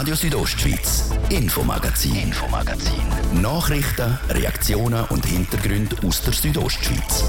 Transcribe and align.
Radio 0.00 0.14
Südostschweiz, 0.14 1.10
Infomagazin, 1.28 2.16
Infomagazin. 2.16 3.02
Nachrichten, 3.42 4.18
Reaktionen 4.30 5.04
und 5.10 5.26
Hintergründe 5.26 5.94
aus 6.06 6.22
der 6.22 6.32
Südostschweiz. 6.32 7.24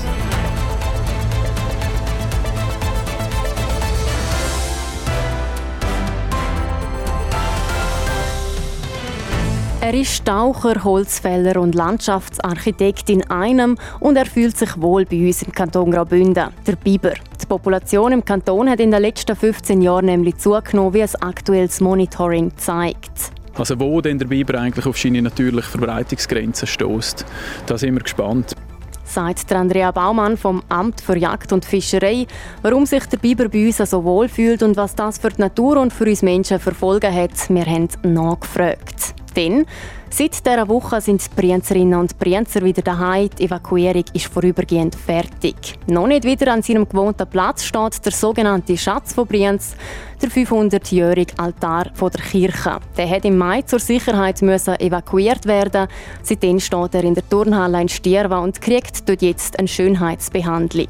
Er 9.82 9.94
ist 9.94 10.24
Taucher, 10.24 10.82
Holzfäller 10.82 11.60
und 11.60 11.76
Landschaftsarchitekt 11.76 13.10
in 13.10 13.30
einem 13.30 13.78
und 14.00 14.16
er 14.16 14.26
fühlt 14.26 14.58
sich 14.58 14.80
wohl 14.80 15.04
bei 15.04 15.28
uns 15.28 15.44
im 15.44 15.52
Kanton 15.52 15.92
Graubünden, 15.92 16.48
der 16.66 16.76
Biber. 16.78 17.16
Die 17.52 17.58
Population 17.58 18.14
im 18.14 18.24
Kanton 18.24 18.70
hat 18.70 18.80
in 18.80 18.92
den 18.92 19.02
letzten 19.02 19.36
15 19.36 19.82
Jahren 19.82 20.06
nämlich 20.06 20.38
zugenommen, 20.38 20.94
wie 20.94 21.04
ein 21.04 21.16
aktuelles 21.20 21.82
Monitoring 21.82 22.56
zeigt. 22.56 23.34
Also 23.56 23.78
wo 23.78 24.00
denn 24.00 24.18
der 24.18 24.28
Biber 24.28 24.58
eigentlich 24.58 24.86
auf 24.86 24.98
seine 24.98 25.22
natürliche 25.22 25.68
Verbreitungsgrenzen 25.68 26.66
stößt, 26.66 27.26
da 27.66 27.78
sind 27.78 27.96
wir 27.96 28.04
gespannt 28.04 28.56
sagt 29.04 29.52
Andrea 29.52 29.92
Baumann 29.92 30.38
vom 30.38 30.64
Amt 30.70 31.02
für 31.02 31.18
Jagd 31.18 31.52
und 31.52 31.66
Fischerei, 31.66 32.28
warum 32.62 32.86
sich 32.86 33.06
der 33.08 33.18
Biber 33.18 33.50
bei 33.50 33.66
uns 33.66 33.76
so 33.76 34.06
wohl 34.06 34.30
fühlt 34.30 34.64
und 34.64 34.78
was 34.78 34.96
das 34.96 35.18
für 35.18 35.28
die 35.28 35.42
Natur 35.42 35.76
und 35.82 35.92
für 35.92 36.06
uns 36.06 36.22
Menschen 36.22 36.60
verfolgen 36.60 37.14
hat. 37.14 37.50
Wir 37.50 37.66
haben 37.66 37.90
nachgefragt. 38.04 39.21
Denn 39.36 39.66
seit 40.10 40.46
dieser 40.46 40.68
Woche 40.68 41.02
sind 41.02 41.24
die 41.26 41.42
Brienzerinnen 41.42 42.00
und 42.00 42.18
Brienzer 42.20 42.62
wieder 42.64 42.82
daheim. 42.82 43.30
Die 43.38 43.46
Evakuierung 43.46 44.06
ist 44.14 44.28
vorübergehend 44.28 44.96
fertig. 44.96 45.56
Noch 45.88 46.08
nicht 46.08 46.24
wieder 46.24 46.52
an 46.52 46.62
seinem 46.62 46.88
gewohnten 46.88 47.28
Platz 47.28 47.64
steht 47.64 48.06
der 48.06 48.12
sogenannte 48.12 48.78
Schatz 48.78 49.14
von 49.14 49.28
Brienz, 49.28 49.76
der 50.22 50.30
500-jährige 50.30 51.38
Altar 51.40 51.92
von 51.94 52.12
der 52.12 52.22
Kirche. 52.22 52.80
Der 52.98 53.10
hat 53.10 53.26
im 53.26 53.38
Mai 53.38 53.62
zur 53.64 53.80
Sicherheit 53.80 54.42
müssen 54.42 54.80
evakuiert 54.80 55.46
werden. 55.46 55.88
Seitdem 56.22 56.60
steht 56.60 56.94
er 56.94 57.04
in 57.04 57.16
der 57.16 57.28
Turnhalle 57.28 57.82
in 57.82 57.90
Stierwa 57.90 58.40
und 58.40 58.62
kriegt 58.62 59.08
dort 59.08 59.22
jetzt 59.22 59.58
eine 59.58 59.68
Schönheitsbehandlung. 59.68 60.90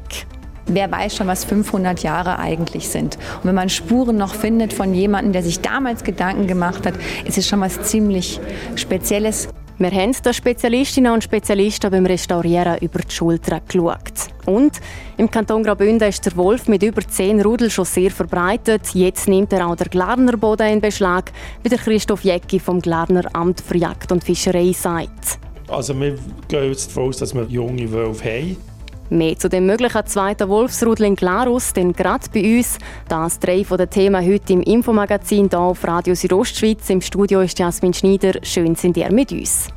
Wer 0.66 0.90
weiß 0.90 1.16
schon, 1.16 1.26
was 1.26 1.44
500 1.44 2.02
Jahre 2.02 2.38
eigentlich 2.38 2.88
sind. 2.88 3.16
Und 3.16 3.44
wenn 3.44 3.54
man 3.54 3.68
Spuren 3.68 4.16
noch 4.16 4.34
findet 4.34 4.72
von 4.72 4.94
jemandem, 4.94 5.32
der 5.32 5.42
sich 5.42 5.60
damals 5.60 6.04
Gedanken 6.04 6.46
gemacht 6.46 6.86
hat, 6.86 6.94
ist 7.26 7.38
es 7.38 7.48
schon 7.48 7.60
was 7.60 7.82
ziemlich 7.82 8.40
Spezielles. 8.76 9.48
Wir 9.78 9.90
haben 9.90 10.12
den 10.12 10.32
Spezialistinnen 10.32 11.12
und 11.12 11.24
Spezialisten 11.24 11.90
beim 11.90 12.06
Restaurieren 12.06 12.78
über 12.78 13.00
die 13.00 13.10
Schulter 13.10 13.60
geschaut. 13.66 14.28
Und 14.46 14.80
im 15.16 15.28
Kanton 15.28 15.64
Graubünden 15.64 16.08
ist 16.08 16.24
der 16.24 16.36
Wolf 16.36 16.68
mit 16.68 16.84
über 16.84 17.00
10 17.00 17.40
Rudel 17.40 17.68
schon 17.68 17.84
sehr 17.84 18.12
verbreitet. 18.12 18.94
Jetzt 18.94 19.26
nimmt 19.26 19.52
er 19.52 19.66
auch 19.66 19.74
der 19.74 19.88
Glarner 19.88 20.36
Boden 20.36 20.68
in 20.68 20.80
Beschlag, 20.80 21.32
wie 21.64 21.68
der 21.68 21.78
Christoph 21.78 22.22
Jäcki 22.22 22.60
vom 22.60 22.80
Glarner 22.80 23.24
Amt 23.32 23.60
für 23.60 23.76
Jagd 23.76 24.12
und 24.12 24.22
Fischerei 24.22 24.72
sagt. 24.72 25.40
Also 25.66 25.98
wir 25.98 26.16
gehen 26.48 26.68
jetzt 26.68 26.90
davon 26.90 27.08
aus, 27.08 27.16
dass 27.16 27.34
wir 27.34 27.44
junge 27.44 27.90
Wölfe 27.90 28.24
haben. 28.24 28.71
Mehr 29.12 29.38
zu 29.38 29.50
dem 29.50 29.66
möglichen 29.66 30.06
zweiten 30.06 30.48
Wolfsrudel 30.48 31.04
in 31.04 31.16
Glarus, 31.16 31.74
denn 31.74 31.92
gerade 31.92 32.30
bei 32.32 32.56
uns. 32.56 32.78
Das 33.08 33.38
drei 33.38 33.62
von 33.62 33.76
den 33.76 33.90
Themen 33.90 34.26
heute 34.26 34.54
im 34.54 34.62
Infomagazin 34.62 35.50
hier 35.50 35.60
auf 35.60 35.86
Radio 35.86 36.14
Südostschweiz. 36.14 36.88
Im 36.88 37.02
Studio 37.02 37.42
ist 37.42 37.58
Jasmin 37.58 37.92
Schneider. 37.92 38.32
Schön 38.42 38.74
sind 38.74 38.96
ihr 38.96 39.12
mit 39.12 39.30
uns. 39.30 39.68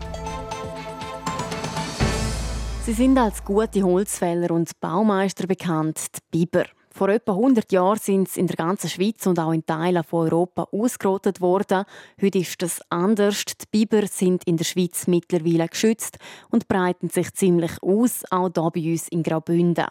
Sie 2.85 2.93
sind 2.93 3.17
als 3.17 3.43
gute 3.43 3.83
Holzfäller 3.83 4.51
und 4.51 4.71
Baumeister 4.79 5.47
bekannt, 5.47 5.99
die 6.33 6.45
Biber. 6.45 6.65
Vor 6.95 7.09
etwa 7.09 7.33
100 7.33 7.73
Jahren 7.73 7.99
sind 7.99 8.29
sie 8.29 8.39
in 8.39 8.47
der 8.47 8.55
ganzen 8.55 8.89
Schweiz 8.89 9.27
und 9.27 9.37
auch 9.37 9.51
in 9.51 9.65
Teilen 9.65 10.01
von 10.01 10.27
Europa 10.31 10.69
ausgerottet 10.71 11.41
worden. 11.41 11.83
Heute 12.21 12.37
ist 12.39 12.61
das 12.61 12.79
anders. 12.87 13.43
Die 13.43 13.65
Biber 13.69 14.07
sind 14.07 14.45
in 14.45 14.55
der 14.55 14.63
Schweiz 14.63 15.05
mittlerweile 15.05 15.67
geschützt 15.67 16.19
und 16.51 16.69
breiten 16.69 17.09
sich 17.09 17.33
ziemlich 17.33 17.83
aus, 17.83 18.23
auch 18.31 18.49
hier 18.53 18.71
bei 18.71 18.91
uns 18.93 19.09
in 19.09 19.23
Graubünden. 19.23 19.87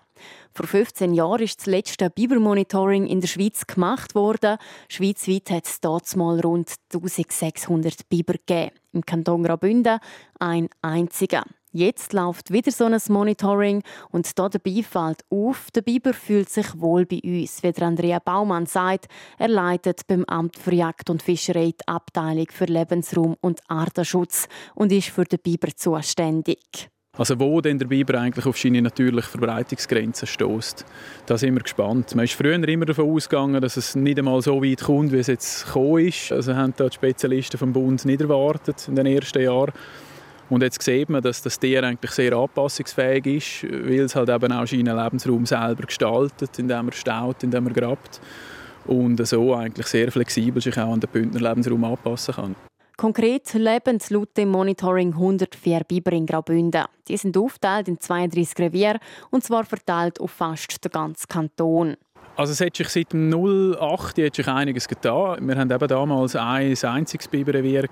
Vor 0.54 0.66
15 0.66 1.12
Jahren 1.12 1.42
ist 1.42 1.58
das 1.58 1.66
letzte 1.66 2.08
Bibermonitoring 2.08 3.06
in 3.06 3.20
der 3.20 3.28
Schweiz 3.28 3.66
gemacht 3.66 4.14
worden. 4.14 4.56
Schweizweit 4.88 5.50
hat 5.50 5.66
es 5.66 5.82
dort 5.82 6.16
mal 6.16 6.40
rund 6.40 6.72
1600 6.90 8.08
Biber 8.08 8.32
gegeben. 8.32 8.70
Im 8.94 9.04
Kanton 9.04 9.42
Graubünden 9.42 9.98
ein 10.38 10.70
einziger. 10.80 11.44
Jetzt 11.76 12.12
läuft 12.12 12.52
wieder 12.52 12.70
so 12.70 12.84
ein 12.84 12.96
Monitoring 13.08 13.82
und 14.12 14.38
da 14.38 14.48
dabei 14.48 14.84
fällt 14.84 15.24
auf, 15.28 15.72
der 15.72 15.82
Biber 15.82 16.12
fühlt 16.12 16.48
sich 16.48 16.66
wohl 16.80 17.04
bei 17.04 17.18
uns. 17.24 17.64
Wie 17.64 17.82
Andrea 17.82 18.20
Baumann 18.20 18.66
sagt, 18.66 19.06
er 19.38 19.48
leitet 19.48 20.06
beim 20.06 20.24
Amt 20.26 20.56
für 20.56 20.72
Jagd 20.72 21.10
und 21.10 21.20
Fischerei 21.20 21.72
die 21.72 21.88
Abteilung 21.88 22.46
für 22.52 22.66
Lebensraum 22.66 23.34
und 23.40 23.58
Artenschutz 23.66 24.46
und 24.76 24.92
ist 24.92 25.08
für 25.08 25.24
den 25.24 25.40
Biber 25.40 25.66
zuständig. 25.74 26.90
Also 27.16 27.40
wo 27.40 27.60
denn 27.60 27.80
der 27.80 27.86
Biber 27.86 28.20
eigentlich 28.20 28.46
auf 28.46 28.56
seine 28.56 28.80
natürliche 28.80 29.28
Verbreitungsgrenzen 29.28 30.28
stößt, 30.28 30.86
da 31.26 31.36
sind 31.36 31.54
wir 31.54 31.62
gespannt. 31.62 32.14
Man 32.14 32.24
ist 32.24 32.34
früher 32.34 32.54
immer 32.54 32.86
davon 32.86 33.10
ausgegangen, 33.10 33.60
dass 33.60 33.76
es 33.76 33.96
nicht 33.96 34.20
einmal 34.20 34.40
so 34.42 34.62
weit 34.62 34.84
kommt, 34.84 35.10
wie 35.10 35.18
es 35.18 35.26
jetzt 35.26 35.66
gekommen 35.66 36.06
ist. 36.06 36.30
Also 36.30 36.54
haben 36.54 36.74
da 36.76 36.88
die 36.88 36.94
Spezialisten 36.94 37.58
vom 37.58 37.72
Bund 37.72 38.04
nicht 38.04 38.20
erwartet 38.20 38.86
in 38.86 38.94
den 38.94 39.06
ersten 39.06 39.42
Jahren. 39.42 39.72
Und 40.50 40.62
jetzt 40.62 40.82
sieht 40.82 41.08
man, 41.08 41.22
dass 41.22 41.42
das 41.42 41.58
Tier 41.58 41.82
eigentlich 41.82 42.10
sehr 42.10 42.34
anpassungsfähig 42.34 43.26
ist, 43.26 43.64
weil 43.64 44.00
es 44.00 44.14
halt 44.14 44.28
eben 44.28 44.52
auch 44.52 44.66
seinen 44.66 44.96
Lebensraum 44.96 45.46
selber 45.46 45.84
gestaltet, 45.86 46.58
indem 46.58 46.88
er 46.88 46.92
staut, 46.92 47.42
indem 47.42 47.66
er 47.68 47.72
grabt 47.72 48.20
und 48.86 49.26
so 49.26 49.54
eigentlich 49.54 49.86
sehr 49.86 50.12
flexibel 50.12 50.60
sich 50.60 50.78
auch 50.78 50.92
an 50.92 51.00
den 51.00 51.10
Bündner 51.10 51.40
Lebensraum 51.40 51.84
anpassen 51.84 52.34
kann. 52.34 52.56
Konkret 52.96 53.52
leben 53.54 53.98
laut 54.10 54.36
dem 54.36 54.50
Monitoring 54.50 55.14
104 55.14 55.80
Biber 55.80 56.12
in 56.12 56.26
Graubünden. 56.26 56.84
Die 57.08 57.16
sind 57.16 57.36
aufgeteilt 57.36 57.88
in 57.88 57.98
32 57.98 58.58
Revier 58.58 59.00
und 59.30 59.42
zwar 59.42 59.64
verteilt 59.64 60.20
auf 60.20 60.30
fast 60.30 60.84
den 60.84 60.92
ganzen 60.92 61.26
Kanton. 61.26 61.96
Also 62.36 62.52
es 62.52 62.60
hat 62.60 62.76
sich 62.76 62.88
seit 62.88 63.12
dem 63.12 63.32
08 63.32 64.18
hat 64.18 64.34
sich 64.34 64.48
einiges 64.48 64.88
getan. 64.88 65.46
Wir 65.46 65.56
haben 65.56 65.70
eben 65.70 65.86
damals 65.86 66.34
ein 66.34 66.76
einziges 66.82 67.28
Biberrevier 67.28 67.84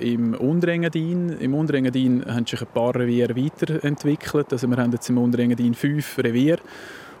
im 0.00 0.34
Unterengadin. 0.34 1.30
Im 1.40 1.52
Unterengadin 1.54 2.24
haben 2.24 2.46
sich 2.46 2.60
ein 2.60 2.68
paar 2.68 2.94
Reviere 2.94 3.34
weiterentwickelt. 3.34 4.52
Also 4.52 4.68
wir 4.68 4.76
haben 4.76 4.92
jetzt 4.92 5.08
im 5.10 5.18
Unterengadin 5.18 5.74
fünf 5.74 6.16
Reviere 6.18 6.60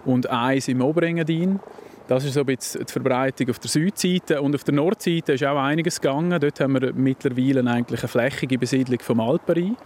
und 0.04 0.30
eins 0.30 0.68
im 0.68 0.80
Oberengadin. 0.80 1.58
Das 2.06 2.24
ist 2.24 2.34
so 2.34 2.42
ein 2.42 2.46
die 2.46 2.92
Verbreitung 2.92 3.50
auf 3.50 3.58
der 3.58 3.70
Südseite. 3.70 4.40
Und 4.40 4.54
auf 4.54 4.62
der 4.62 4.74
Nordseite 4.74 5.32
ist 5.32 5.42
auch 5.42 5.60
einiges 5.60 6.00
gegangen. 6.00 6.38
Dort 6.38 6.60
haben 6.60 6.80
wir 6.80 6.92
mittlerweile 6.92 7.68
eigentlich 7.68 8.02
eine 8.02 8.08
flächige 8.08 8.56
Besiedlung 8.56 9.00
vom 9.00 9.18
Alpenrhein. 9.18 9.76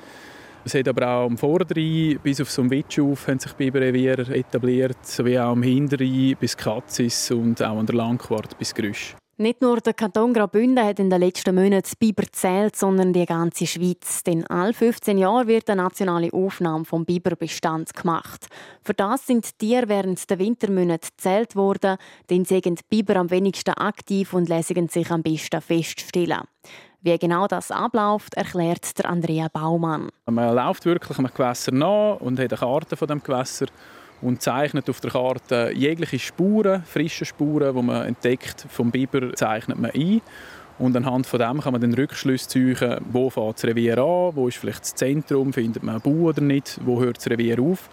Es 0.64 0.74
hat 0.74 0.86
aber 0.86 1.08
auch 1.08 1.26
am 1.26 1.36
Vorderen 1.36 2.18
bis 2.22 2.40
auf 2.40 2.50
so 2.50 2.68
Witschuf 2.70 3.26
haben 3.26 3.40
sich 3.40 3.52
Biberrevier 3.54 4.18
etabliert, 4.30 4.98
sowie 5.02 5.38
auch 5.38 5.52
am 5.52 5.62
Hinteren 5.62 6.36
bis 6.38 6.56
Katzis 6.56 7.30
und 7.32 7.60
auch 7.62 7.78
an 7.78 7.86
der 7.86 7.96
Langquart 7.96 8.56
bis 8.58 8.72
Grüsch. 8.72 9.16
Nicht 9.38 9.60
nur 9.60 9.80
der 9.80 9.94
Kanton 9.94 10.32
Graubünden 10.34 10.84
hat 10.84 11.00
in 11.00 11.10
den 11.10 11.20
letzten 11.20 11.56
Monaten 11.56 11.96
Biber 11.98 12.24
zählt, 12.30 12.76
sondern 12.76 13.12
die 13.12 13.26
ganze 13.26 13.66
Schweiz. 13.66 14.22
Denn 14.22 14.46
alle 14.46 14.72
15 14.72 15.18
Jahre 15.18 15.48
wird 15.48 15.68
eine 15.68 15.82
nationale 15.82 16.32
Aufnahme 16.32 16.84
vom 16.84 17.04
Biberbestand 17.04 17.92
gemacht. 17.92 18.46
Für 18.84 18.94
das 18.94 19.26
sind 19.26 19.58
Tiere 19.58 19.88
während 19.88 20.30
der 20.30 20.38
Wintermonate 20.38 21.08
gezählt 21.08 21.56
worden, 21.56 21.96
denn 22.30 22.44
sie 22.44 22.60
sind 22.62 22.88
Biber 22.88 23.16
am 23.16 23.30
wenigsten 23.30 23.74
aktiv 23.74 24.32
und 24.32 24.48
lassen 24.48 24.88
sich 24.88 25.10
am 25.10 25.24
besten 25.24 25.60
feststellen. 25.60 26.42
Wie 27.04 27.18
genau 27.18 27.48
das 27.48 27.72
abläuft, 27.72 28.34
erklärt 28.34 28.96
der 28.96 29.10
Andrea 29.10 29.48
Baumann. 29.52 30.08
Man 30.26 30.54
läuft 30.54 30.84
wirklich 30.84 31.18
einem 31.18 31.34
Gewässer 31.34 31.72
nach 31.72 32.20
und 32.20 32.38
hat 32.38 32.52
eine 32.52 32.58
Karte 32.58 32.96
von 32.96 33.08
dem 33.08 33.20
Gewässer 33.20 33.66
und 34.20 34.40
zeichnet 34.40 34.88
auf 34.88 35.00
der 35.00 35.10
Karte 35.10 35.72
jegliche 35.74 36.20
Spuren, 36.20 36.84
frische 36.84 37.24
Spuren, 37.24 37.74
die 37.74 37.82
man 37.82 38.06
entdeckt 38.06 38.66
vom 38.68 38.92
Biber, 38.92 39.34
zeichnet 39.34 39.78
man 39.78 39.90
ein. 39.90 40.20
Und 40.78 40.96
anhand 40.96 41.26
von 41.26 41.40
dem 41.40 41.60
kann 41.60 41.72
man 41.72 41.80
den 41.80 41.92
Rückschluss 41.92 42.46
ziehen, 42.46 43.00
wo 43.10 43.30
fängt 43.30 43.56
das 43.56 43.64
Revier 43.64 43.98
an, 43.98 44.36
wo 44.36 44.46
ist 44.46 44.58
vielleicht 44.58 44.82
das 44.82 44.94
Zentrum, 44.94 45.52
findet 45.52 45.82
man 45.82 45.96
einen 45.96 46.02
Bau 46.02 46.28
oder 46.28 46.40
nicht, 46.40 46.78
wo 46.84 47.00
hört 47.00 47.16
das 47.16 47.28
Revier 47.28 47.60
auf. 47.60 47.88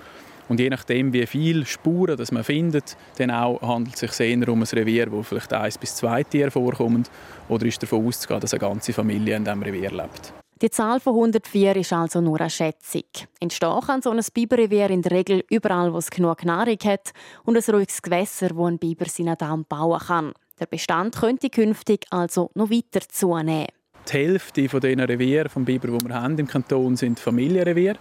Und 0.49 0.59
je 0.59 0.69
nachdem, 0.69 1.13
wie 1.13 1.25
viele 1.25 1.65
Spuren 1.65 2.17
das 2.17 2.31
man 2.31 2.43
findet, 2.43 2.97
dann 3.17 3.31
auch 3.31 3.61
handelt 3.61 3.93
es 3.93 4.17
sich 4.17 4.19
eher 4.19 4.49
um 4.49 4.61
ein 4.61 4.67
Revier, 4.67 5.11
wo 5.11 5.23
vielleicht 5.23 5.53
eins 5.53 5.77
bis 5.77 5.95
zwei 5.95 6.23
Tiere 6.23 6.51
vorkommen, 6.51 7.05
oder 7.47 7.65
ist 7.65 7.81
davon 7.81 8.05
auszugehen, 8.05 8.41
dass 8.41 8.53
eine 8.53 8.59
ganze 8.59 8.91
Familie 8.91 9.35
in 9.35 9.45
diesem 9.45 9.61
Revier 9.61 9.91
lebt. 9.91 10.33
Die 10.61 10.69
Zahl 10.69 10.99
von 10.99 11.13
104 11.13 11.77
ist 11.77 11.93
also 11.93 12.19
nur 12.19 12.41
eine 12.41 12.49
Schätzung. 12.49 13.03
Entstehen 13.39 13.79
kann 13.79 14.01
so 14.01 14.11
ein 14.11 14.19
Biberrevier 14.33 14.89
in 14.89 15.01
der 15.01 15.13
Regel 15.13 15.45
überall, 15.49 15.93
wo 15.93 15.99
es 15.99 16.09
genug 16.09 16.43
Nahrung 16.43 16.77
hat 16.83 17.11
und 17.45 17.55
ein 17.55 17.73
ruhiges 17.73 18.01
Gewässer, 18.01 18.49
wo 18.55 18.65
ein 18.65 18.77
Biber 18.77 19.05
seinen 19.05 19.37
Damm 19.37 19.63
bauen 19.63 19.99
kann. 19.99 20.33
Der 20.59 20.65
Bestand 20.65 21.15
könnte 21.15 21.49
künftig 21.49 22.05
also 22.09 22.51
noch 22.55 22.69
weiter 22.69 22.99
zunehmen. 23.07 23.67
Die 24.11 24.17
Hälfte 24.17 24.67
von 24.67 24.81
den 24.81 24.99
Revier 24.99 25.47
vom 25.49 25.63
Biber, 25.63 25.97
die 25.97 26.07
wir 26.07 26.15
haben 26.15 26.37
im 26.37 26.47
Kanton, 26.47 26.97
sind 26.97 27.19
Familienrevier. 27.21 27.95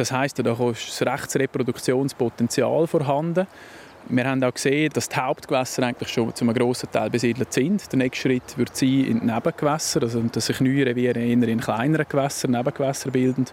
Das 0.00 0.12
heißt, 0.12 0.38
da 0.38 0.70
ist 0.70 1.02
das 1.02 1.02
Rechtsreproduktionspotenzial 1.02 2.86
vorhanden. 2.86 3.46
Wir 4.08 4.24
haben 4.24 4.42
auch 4.42 4.54
gesehen, 4.54 4.90
dass 4.94 5.10
die 5.10 5.16
Hauptgewässer 5.16 5.82
eigentlich 5.82 6.08
schon 6.08 6.34
zu 6.34 6.42
einem 6.46 6.54
grossen 6.54 6.90
Teil 6.90 7.10
besiedelt 7.10 7.52
sind. 7.52 7.92
Der 7.92 7.98
nächste 7.98 8.22
Schritt 8.22 8.56
wird 8.56 8.74
sein 8.74 9.04
in 9.04 9.20
die 9.20 9.26
Nebengewässer, 9.26 10.00
also 10.00 10.22
dass 10.22 10.46
sich 10.46 10.58
neue 10.62 10.86
Reviere 10.86 11.20
eher 11.20 11.42
in 11.42 11.60
kleineren 11.60 12.06
Gewässern, 12.08 12.52
Nebengewässer 12.52 13.10
bilden. 13.10 13.44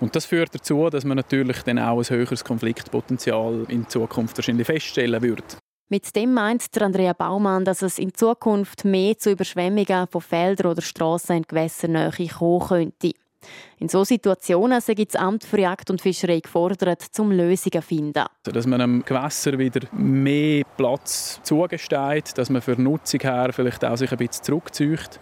Und 0.00 0.16
das 0.16 0.24
führt 0.24 0.52
dazu, 0.56 0.90
dass 0.90 1.04
man 1.04 1.18
natürlich 1.18 1.62
dann 1.62 1.78
auch 1.78 1.98
ein 1.98 2.10
höheres 2.10 2.42
Konfliktpotenzial 2.42 3.66
in 3.68 3.88
Zukunft 3.88 4.36
wahrscheinlich 4.38 4.66
feststellen 4.66 5.22
wird. 5.22 5.56
Mit 5.88 6.16
dem 6.16 6.34
meint 6.34 6.66
Andrea 6.82 7.12
Baumann, 7.12 7.64
dass 7.64 7.82
es 7.82 8.00
in 8.00 8.12
Zukunft 8.12 8.84
mehr 8.84 9.16
zu 9.18 9.30
Überschwemmungen 9.30 10.08
von 10.08 10.20
Feldern 10.20 10.72
oder 10.72 10.82
Strassen 10.82 11.36
in 11.36 11.42
Gewässernähe 11.44 12.10
kommen 12.36 12.66
könnte. 12.66 13.12
In 13.78 13.88
solchen 13.88 14.14
Situationen 14.14 14.80
sei 14.80 14.94
das 14.94 15.16
Amt 15.16 15.44
für 15.44 15.60
Jagd 15.60 15.90
und 15.90 16.00
Fischerei 16.00 16.40
gefordert, 16.40 17.06
um 17.18 17.30
Lösungen 17.30 17.72
zu 17.72 17.82
finden. 17.82 18.24
Dass 18.44 18.66
man 18.66 18.80
einem 18.80 19.04
Gewässer 19.04 19.58
wieder 19.58 19.86
mehr 19.92 20.64
Platz 20.76 21.40
zugesteht, 21.42 22.36
dass 22.36 22.50
man 22.50 22.62
für 22.62 22.80
Nutzung 22.80 23.20
her 23.20 23.50
vielleicht 23.52 23.84
auch 23.84 23.96
sich 23.96 24.10
ein 24.10 24.18
bisschen 24.18 24.44
zurückzieht. 24.44 25.20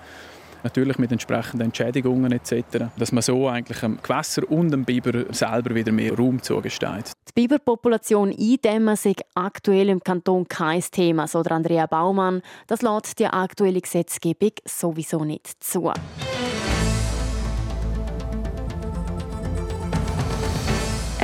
Natürlich 0.64 0.96
mit 0.96 1.12
entsprechenden 1.12 1.66
Entschädigungen 1.66 2.32
etc. 2.32 2.86
Dass 2.96 3.12
man 3.12 3.22
so 3.22 3.48
eigentlich 3.48 3.80
dem 3.80 3.98
Gewässer 4.02 4.50
und 4.50 4.70
dem 4.70 4.84
Biber 4.84 5.26
selber 5.32 5.74
wieder 5.74 5.92
mehr 5.92 6.16
Raum 6.16 6.42
zugesteht. 6.42 7.12
Die 7.28 7.32
Biberpopulation 7.34 8.30
eindämmen 8.30 8.96
sei 8.96 9.14
aktuell 9.34 9.90
im 9.90 10.00
Kanton 10.02 10.48
kein 10.48 10.80
Thema, 10.80 11.28
so 11.28 11.40
Andrea 11.40 11.86
Baumann. 11.86 12.40
Das 12.66 12.80
lässt 12.80 13.18
die 13.18 13.26
aktuelle 13.26 13.80
Gesetzgebung 13.82 14.52
sowieso 14.64 15.22
nicht 15.24 15.62
zu. 15.62 15.92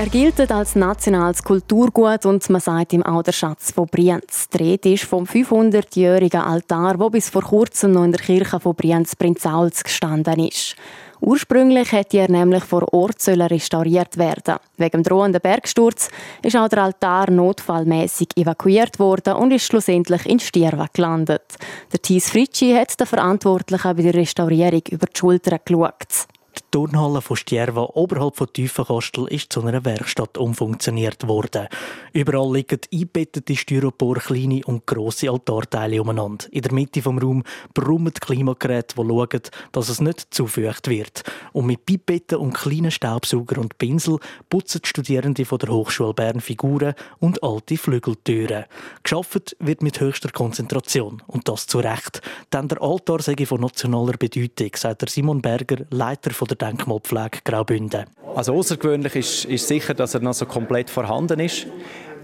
Er 0.01 0.09
gilt 0.09 0.51
als 0.51 0.77
nationales 0.77 1.43
Kulturgut 1.43 2.25
und 2.25 2.49
man 2.49 2.63
sagt 2.63 2.95
ihm 2.95 3.03
auch 3.03 3.23
der 3.23 3.33
Schatz 3.33 3.71
von 3.71 3.87
Brienz. 3.87 4.49
Die 4.49 4.57
Rede 4.57 4.95
ist 4.95 5.05
vom 5.05 5.25
500-jährigen 5.25 6.41
Altar, 6.41 6.99
wo 6.99 7.11
bis 7.11 7.29
vor 7.29 7.43
kurzem 7.43 7.93
noch 7.93 8.05
in 8.05 8.13
der 8.13 8.23
Kirche 8.23 8.59
von 8.61 8.75
Brienz 8.75 9.15
Prinzauls 9.15 9.85
gestanden 9.85 10.47
ist. 10.47 10.75
Ursprünglich 11.21 11.93
hätte 11.93 12.17
er 12.17 12.31
nämlich 12.31 12.65
vor 12.65 12.91
Ort 12.95 13.29
restauriert 13.29 14.17
werden. 14.17 14.57
Wegen 14.79 15.03
dem 15.03 15.03
drohenden 15.03 15.43
Bergsturz 15.43 16.09
ist 16.43 16.57
auch 16.57 16.69
der 16.69 16.85
Altar 16.85 17.31
notfallmäßig 17.31 18.29
evakuiert 18.37 18.99
worden 18.99 19.35
und 19.35 19.51
ist 19.51 19.67
schlussendlich 19.67 20.25
in 20.25 20.41
Stierwa 20.41 20.87
gelandet. 20.95 21.59
Der 21.93 22.01
Thies 22.01 22.31
Fritschi 22.31 22.73
hat 22.73 22.99
den 22.99 23.07
Verantwortlichen 23.07 23.97
bei 23.97 24.03
der 24.03 24.15
Restaurierung 24.15 24.83
über 24.89 25.05
die 25.05 25.19
Schulter 25.19 25.59
geschaut. 25.59 26.27
Die 26.57 26.63
Turnhalle 26.73 27.21
von 27.21 27.37
Stierva 27.37 27.91
oberhalb 27.95 28.37
von 28.37 28.53
Tiefenkastel 28.53 29.29
ist 29.29 29.53
zu 29.53 29.63
einer 29.63 29.85
Werkstatt 29.85 30.37
umfunktioniert 30.37 31.29
worden. 31.29 31.69
Überall 32.13 32.53
liegen 32.53 32.81
eingebettete 32.93 33.57
Styropor 33.57 34.17
kleine 34.17 34.63
und 34.65 34.87
grosse 34.87 35.31
Altarteile 35.31 36.01
umeinander. 36.01 36.47
In 36.51 36.63
der 36.63 36.73
Mitte 36.73 37.03
vom 37.03 37.19
Raum 37.19 37.45
brummen 37.73 38.15
Klimageräte, 38.15 38.95
die 38.97 39.07
schauen, 39.07 39.43
dass 39.73 39.89
es 39.89 40.01
nicht 40.01 40.35
zu 40.35 40.47
feucht 40.47 40.89
wird. 40.89 41.23
Und 41.53 41.67
mit 41.67 41.87
Pipetten 41.87 42.39
und 42.39 42.55
kleinen 42.55 42.91
Staubsauger 42.91 43.59
und 43.59 43.79
Pinsel 43.79 44.19
putzen 44.49 44.81
die 44.83 44.89
Studierende 44.89 45.45
von 45.45 45.59
der 45.59 45.71
Hochschule 45.71 46.15
Bern 46.15 46.41
Figuren 46.41 46.95
und 47.21 47.43
alte 47.45 47.77
Flügeltüren. 47.77 48.65
Geschafft 49.03 49.57
wird 49.61 49.83
mit 49.83 50.01
höchster 50.01 50.31
Konzentration. 50.31 51.23
Und 51.27 51.49
das 51.49 51.67
zu 51.67 51.79
Recht. 51.79 52.23
Denn 52.53 52.69
der 52.69 52.83
Altar 52.83 53.23
sei 53.23 53.37
von 53.47 53.61
nationaler 53.61 54.17
Bedeutung, 54.17 54.71
sagt 54.75 55.09
Simon 55.09 55.41
Berger, 55.41 55.85
Leiter 55.91 56.31
von 56.41 56.49
der 56.49 56.57
Denkmalpflege 56.57 57.41
Graubünden. 57.45 58.07
Also 58.35 58.55
außergewöhnlich 58.55 59.15
ist, 59.15 59.45
ist 59.45 59.69
sicher, 59.69 59.93
dass 59.93 60.15
er 60.15 60.21
noch 60.21 60.33
so 60.33 60.47
komplett 60.47 60.89
vorhanden 60.89 61.39
ist 61.39 61.67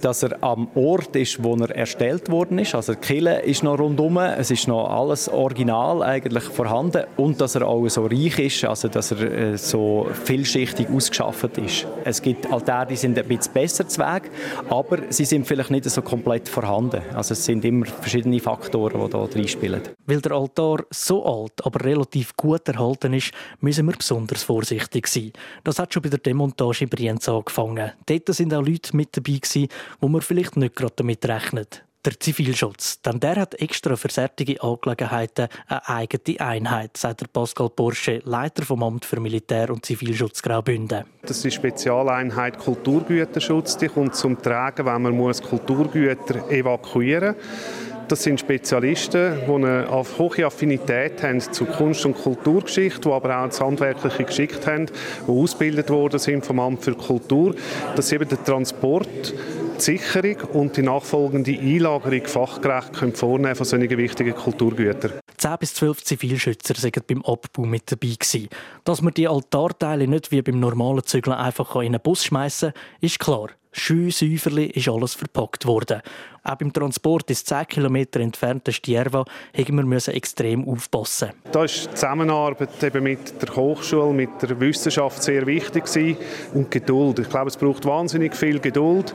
dass 0.01 0.23
er 0.23 0.43
am 0.43 0.69
Ort 0.75 1.15
ist, 1.17 1.43
wo 1.43 1.55
er 1.57 1.75
erstellt 1.75 2.31
worden 2.31 2.59
ist. 2.59 2.75
Also 2.75 2.95
die 2.95 3.01
Kille 3.01 3.41
ist 3.43 3.63
noch 3.63 3.79
rundum, 3.79 4.19
es 4.19 4.51
ist 4.51 4.69
noch 4.69 4.89
alles 4.89 5.29
original 5.29 6.03
eigentlich 6.03 6.45
vorhanden 6.45 7.05
und 7.17 7.41
dass 7.41 7.55
er 7.55 7.67
auch 7.67 7.87
so 7.89 8.07
reich 8.07 8.39
ist, 8.39 8.65
also 8.65 8.89
dass 8.89 9.13
er 9.13 9.21
äh, 9.21 9.59
so 9.59 10.09
vielschichtig 10.25 10.89
ausgeschafft 10.91 11.59
ist. 11.59 11.87
Es 12.05 12.23
gibt 12.23 12.51
Altäre, 12.53 12.87
die 12.87 12.97
sind 12.97 13.19
ein 13.19 13.27
bisschen 13.27 13.53
besser 13.53 13.89
zu 13.89 14.01
Weg, 14.01 14.31
aber 14.69 14.99
sie 15.11 15.25
sind 15.25 15.47
vielleicht 15.47 15.71
nicht 15.71 15.85
so 15.85 16.03
komplett 16.03 16.49
vorhanden. 16.49 17.03
Also 17.15 17.33
es 17.33 17.45
sind 17.45 17.65
immer 17.65 17.87
verschiedene 17.87 18.41
Faktoren, 18.41 19.05
die 19.05 19.11
da 19.11 19.25
reinspielen. 19.25 19.83
Weil 20.07 20.21
der 20.21 20.33
Altar 20.33 20.85
so 20.91 21.25
alt, 21.25 21.65
aber 21.65 21.85
relativ 21.85 22.37
gut 22.37 22.69
erhalten 22.69 23.13
ist, 23.13 23.33
müssen 23.61 23.87
wir 23.87 23.97
besonders 23.97 24.43
vorsichtig 24.43 25.07
sein. 25.07 25.33
Das 25.65 25.79
hat 25.79 25.93
schon 25.93 26.03
bei 26.03 26.09
der 26.09 26.19
Demontage 26.19 26.85
in 26.85 26.89
Brienz 26.89 27.29
angefangen. 27.29 27.93
Dort 28.07 28.35
sind 28.35 28.55
auch 28.55 28.65
Leute 28.65 28.97
mit 28.97 29.17
dabei 29.17 29.39
gewesen, 29.39 29.69
wo 30.01 30.09
man 30.09 30.21
vielleicht 30.21 30.57
nicht 30.57 30.77
gerade 30.77 30.95
damit 30.97 31.27
rechnet. 31.27 31.85
Der 32.05 32.21
Zivilschutz. 32.21 33.03
Denn 33.03 33.19
der 33.19 33.35
hat 33.35 33.61
extra 33.61 33.97
für 33.97 34.09
solche 34.09 34.63
Angelegenheiten 34.63 35.49
eine 35.67 35.89
eigene 35.89 36.41
Einheit, 36.41 36.97
sagt 36.97 37.23
der 37.23 37.27
Pascal 37.27 37.69
Porsche, 37.69 38.21
Leiter 38.25 38.65
vom 38.65 38.85
Amt 38.85 39.05
für 39.05 39.19
Militär- 39.19 39.71
und 39.71 39.85
Zivilschutz 39.85 40.41
Graubünden. 40.41 41.05
Das 41.23 41.39
ist 41.39 41.45
die 41.45 41.51
Spezialeinheit 41.51 42.59
Kulturgüterschutz. 42.59 43.77
Die 43.79 43.89
kommt 43.89 44.15
zum 44.15 44.41
Tragen, 44.41 44.87
wenn 44.87 45.03
man 45.03 45.33
Kulturgüter 45.33 46.49
evakuieren 46.49 47.35
muss. 47.35 47.97
Das 48.09 48.23
sind 48.23 48.39
Spezialisten, 48.39 49.41
die 49.49 49.53
eine 49.53 49.89
hohe 49.91 50.47
Affinität 50.47 51.25
haben 51.25 51.41
zu 51.41 51.65
Kunst- 51.65 52.07
und 52.07 52.15
Kulturgeschichte, 52.15 53.01
die 53.01 53.11
aber 53.11 53.37
auch 53.37 53.47
das 53.47 53.61
handwerkliche 53.61 54.23
Geschick 54.23 54.65
haben, 54.65 54.87
die 54.87 55.31
ausgebildet 55.31 55.91
worden 55.91 56.21
sind 56.21 56.47
vom 56.47 56.61
Amt 56.61 56.85
für 56.85 56.95
Kultur, 56.95 57.57
dass 57.97 58.13
eben 58.13 58.29
der 58.29 58.43
Transport 58.45 59.35
die 59.77 59.83
Sicherung 59.83 60.37
und 60.53 60.77
die 60.77 60.83
nachfolgende 60.83 61.53
Einlagerung 61.53 62.25
fachgerecht 62.25 62.93
können 62.95 63.15
vornehmen 63.15 63.55
von 63.55 63.67
solchen 63.67 63.97
wichtigen 63.97 64.35
Kulturgütern. 64.35 65.13
10 65.37 65.57
bis 65.61 65.75
12 65.75 66.05
Zivilschützer 66.05 66.75
sind 66.75 67.07
beim 67.07 67.23
Abbau 67.23 67.65
mit 67.65 67.91
dabei 67.91 68.15
gewesen. 68.19 68.49
Dass 68.85 69.03
man 69.03 69.15
die 69.15 69.29
Altarteile 69.29 70.09
nicht 70.09 70.33
wie 70.33 70.43
beim 70.43 70.61
normalen 70.61 71.05
Zügeln 71.05 71.37
einfach 71.37 71.75
in 71.77 71.95
einen 71.95 72.01
Bus 72.01 72.25
schmeißen 72.25 72.73
kann, 72.73 72.83
ist 73.01 73.19
klar. 73.19 73.51
Scheu, 73.73 74.11
Säuferli 74.11 74.67
ist 74.67 74.89
alles 74.89 75.13
verpackt 75.13 75.67
worden. 75.67 76.01
Auch 76.47 76.55
beim 76.55 76.73
Transport 76.73 77.29
ins 77.29 77.45
10 77.45 77.67
km 77.67 77.97
entfernten 77.97 78.73
Stierva 78.73 79.25
mussten 79.57 79.91
wir 79.91 80.15
extrem 80.15 80.69
aufpassen. 80.69 81.31
Da 81.51 81.65
ist 81.65 81.87
die 81.87 81.95
Zusammenarbeit 81.95 82.81
eben 82.85 83.03
mit 83.03 83.43
der 83.43 83.57
Hochschule, 83.57 84.13
mit 84.13 84.31
der 84.43 84.61
Wissenschaft 84.61 85.25
sehr 85.25 85.45
wichtig 85.45 85.87
gewesen. 85.87 86.17
und 86.55 86.71
Geduld. 86.71 87.19
Ich 87.19 87.29
glaube, 87.29 87.49
es 87.49 87.57
braucht 87.57 87.85
wahnsinnig 87.85 88.37
viel 88.37 88.61
Geduld. 88.61 89.13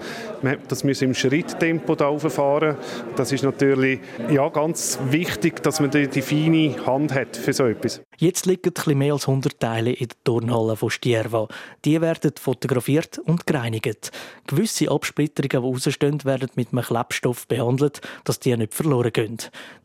Das 0.68 0.84
müssen 0.84 1.06
im 1.06 1.14
Schritttempo 1.14 1.96
da 1.96 2.18
fahren. 2.18 2.76
Das 3.16 3.32
ist 3.32 3.44
natürlich 3.44 4.02
ja, 4.30 4.50
ganz 4.50 5.00
wichtig, 5.10 5.64
dass 5.64 5.80
man 5.80 5.90
die, 5.90 6.10
die 6.10 6.22
feine 6.22 6.86
Hand 6.86 7.14
hat 7.14 7.38
für 7.38 7.54
so 7.54 7.66
etwas. 7.66 8.02
Jetzt 8.18 8.46
liegen 8.46 8.70
etwas 8.70 8.94
mehr 8.94 9.14
als 9.14 9.28
100 9.28 9.58
Teile 9.60 9.94
in 9.94 10.10
der 10.10 10.18
Turnhalle 10.26 10.76
von 10.76 10.90
Stierva. 10.90 11.48
Die 11.86 12.02
werden 12.02 12.34
fotografiert 12.38 13.20
und 13.20 13.48
gereinigt. 13.48 14.12
Gewisse 14.48 14.92
Absplitterungen, 14.92 15.66
die 15.66 15.88
rausstehen, 15.88 16.24
werden 16.26 16.50
mit 16.56 16.74
einem 16.74 16.84
Klebstoff 16.84 17.21
behandelt, 17.48 18.02
dass 18.24 18.40
die 18.40 18.56
nicht 18.56 18.74
verloren 18.74 19.14
gehen. 19.14 19.38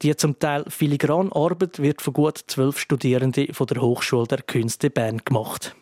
Die 0.02 0.16
zum 0.16 0.38
Teil 0.38 0.64
filigrane 0.68 1.34
Arbeit 1.34 1.80
wird 1.80 2.02
von 2.02 2.14
gut 2.14 2.38
zwölf 2.46 2.78
Studierenden 2.78 3.52
von 3.52 3.66
der 3.66 3.80
Hochschule 3.80 4.26
der 4.26 4.42
Künste 4.42 4.90
Bern 4.90 5.22
gemacht. 5.24 5.74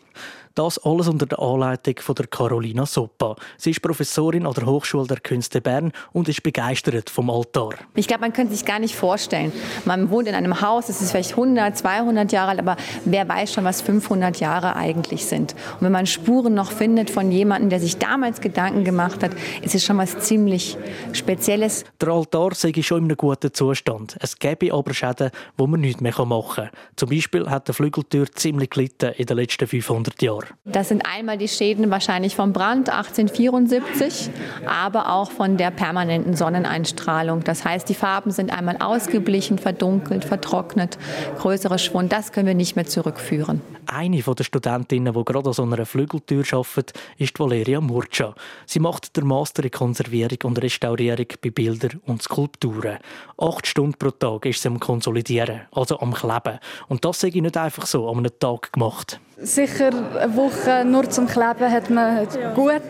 Das 0.55 0.77
alles 0.85 1.09
unter 1.09 1.25
der 1.25 1.39
Anleitung 1.39 1.95
von 1.99 2.15
der 2.15 2.27
Carolina 2.27 2.85
Soppa. 2.85 3.35
Sie 3.57 3.71
ist 3.71 3.81
Professorin 3.81 4.45
an 4.45 4.53
der 4.53 4.65
Hochschule 4.65 5.05
der 5.05 5.19
Künste 5.19 5.59
Bern 5.59 5.91
und 6.13 6.29
ist 6.29 6.43
begeistert 6.43 7.09
vom 7.09 7.29
Altar. 7.29 7.71
Ich 7.93 8.07
glaube, 8.07 8.21
man 8.21 8.31
könnte 8.31 8.55
sich 8.55 8.65
gar 8.65 8.79
nicht 8.79 8.95
vorstellen. 8.95 9.51
Man 9.83 10.09
wohnt 10.09 10.29
in 10.29 10.33
einem 10.33 10.61
Haus, 10.61 10.87
es 10.87 11.01
ist 11.01 11.11
vielleicht 11.11 11.31
100, 11.31 11.77
200 11.77 12.31
Jahre 12.31 12.51
alt, 12.51 12.59
aber 12.59 12.77
wer 13.03 13.27
weiß 13.27 13.51
schon, 13.51 13.65
was 13.65 13.81
500 13.81 14.39
Jahre 14.39 14.77
eigentlich 14.77 15.25
sind. 15.25 15.55
Und 15.73 15.81
wenn 15.81 15.91
man 15.91 16.05
Spuren 16.05 16.53
noch 16.53 16.71
findet 16.71 17.09
von 17.09 17.33
jemandem, 17.33 17.69
der 17.69 17.81
sich 17.81 17.97
damals 17.97 18.39
Gedanken 18.39 18.85
gemacht 18.85 19.23
hat, 19.23 19.31
ist 19.61 19.75
es 19.75 19.83
schon 19.83 19.97
was 19.97 20.19
ziemlich 20.19 20.77
Spezielles. 21.11 21.83
Der 21.99 22.07
Altar 22.07 22.55
sei 22.55 22.71
schon 22.81 22.99
in 22.99 23.03
einem 23.05 23.17
guten 23.17 23.53
Zustand. 23.53 24.15
Es 24.21 24.39
gäbe 24.39 24.73
aber 24.73 24.93
Schäden, 24.93 25.31
wo 25.57 25.67
man 25.67 25.81
nichts 25.81 25.99
mehr 25.99 26.13
machen 26.23 26.65
kann. 26.67 26.69
Zum 26.95 27.09
Beispiel 27.09 27.49
hat 27.49 27.67
die 27.67 27.73
Flügeltür 27.73 28.31
ziemlich 28.31 28.69
gelitten 28.69 29.11
in 29.17 29.25
den 29.25 29.35
letzten 29.35 29.67
500 29.67 30.21
Jahren. 30.21 30.44
Das 30.65 30.89
sind 30.89 31.03
einmal 31.05 31.37
die 31.37 31.47
Schäden 31.47 31.89
wahrscheinlich 31.91 32.35
vom 32.35 32.53
Brand 32.53 32.89
1874, 32.89 34.29
aber 34.65 35.13
auch 35.13 35.31
von 35.31 35.57
der 35.57 35.71
permanenten 35.71 36.35
Sonneneinstrahlung. 36.35 37.43
Das 37.43 37.63
heißt, 37.63 37.87
die 37.87 37.93
Farben 37.93 38.31
sind 38.31 38.51
einmal 38.51 38.77
ausgeblichen, 38.79 39.57
verdunkelt, 39.57 40.25
vertrocknet, 40.25 40.97
größere 41.39 41.79
Schwund. 41.79 42.11
Das 42.11 42.31
können 42.31 42.47
wir 42.47 42.55
nicht 42.55 42.75
mehr 42.75 42.85
zurückführen. 42.85 43.61
Eine 43.87 44.21
der 44.21 44.43
Studentinnen, 44.43 45.13
die 45.13 45.23
gerade 45.23 45.47
an 45.49 45.53
so 45.53 45.63
einer 45.63 45.85
Flügeltür 45.85 46.43
arbeitet, 46.51 46.93
ist 47.17 47.39
Valeria 47.39 47.79
Murcia. 47.81 48.33
Sie 48.65 48.79
macht 48.79 49.15
den 49.15 49.27
Master 49.27 49.63
in 49.63 49.71
Konservierung 49.71 50.37
und 50.43 50.61
Restaurierung 50.61 51.27
bei 51.41 51.51
Bildern 51.51 52.01
und 52.05 52.23
Skulpturen. 52.23 52.97
Acht 53.37 53.67
Stunden 53.67 53.97
pro 53.97 54.11
Tag 54.11 54.45
ist 54.45 54.61
sie 54.61 54.67
am 54.67 54.79
Konsolidieren, 54.79 55.61
also 55.71 55.99
am 55.99 56.13
Kleben. 56.13 56.59
Und 56.87 57.05
das 57.05 57.19
sage 57.19 57.35
ich 57.35 57.41
nicht 57.41 57.57
einfach 57.57 57.85
so 57.85 58.09
an 58.09 58.17
einem 58.17 58.39
Tag 58.39 58.73
gemacht. 58.73 59.19
Sicher 59.37 59.89
eine 60.17 60.37
Woche 60.37 60.85
nur 60.85 61.09
zum 61.09 61.27
Kleben 61.27 61.69
hat 61.69 61.89
man 61.89 62.25
gut. 62.55 62.81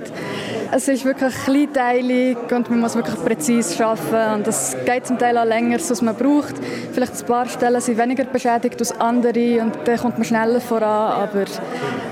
Es 0.72 0.88
ist 0.88 1.04
wirklich 1.04 1.34
kleinteilig 1.44 2.38
und 2.52 2.70
man 2.70 2.82
muss 2.82 2.96
wirklich 2.96 3.16
präzise 3.16 3.84
arbeiten. 3.84 4.36
Und 4.36 4.48
das 4.48 4.78
geht 4.86 5.08
zum 5.08 5.18
Teil 5.18 5.40
auch 5.40 5.46
länger, 5.46 5.78
als 5.78 6.02
man 6.04 6.16
braucht. 6.16 6.54
Vielleicht 6.94 7.20
ein 7.20 7.26
paar 7.26 7.48
Stellen 7.48 7.82
sind 7.82 7.98
weniger 7.98 8.26
beschädigt 8.26 8.80
als 8.80 8.92
andere 9.00 9.62
und 9.62 9.74
dann 9.86 9.98
kommt 9.98 10.20
man 10.20 10.26
schneller 10.26 10.62
voran. 10.62 11.14
Aber 11.14 11.46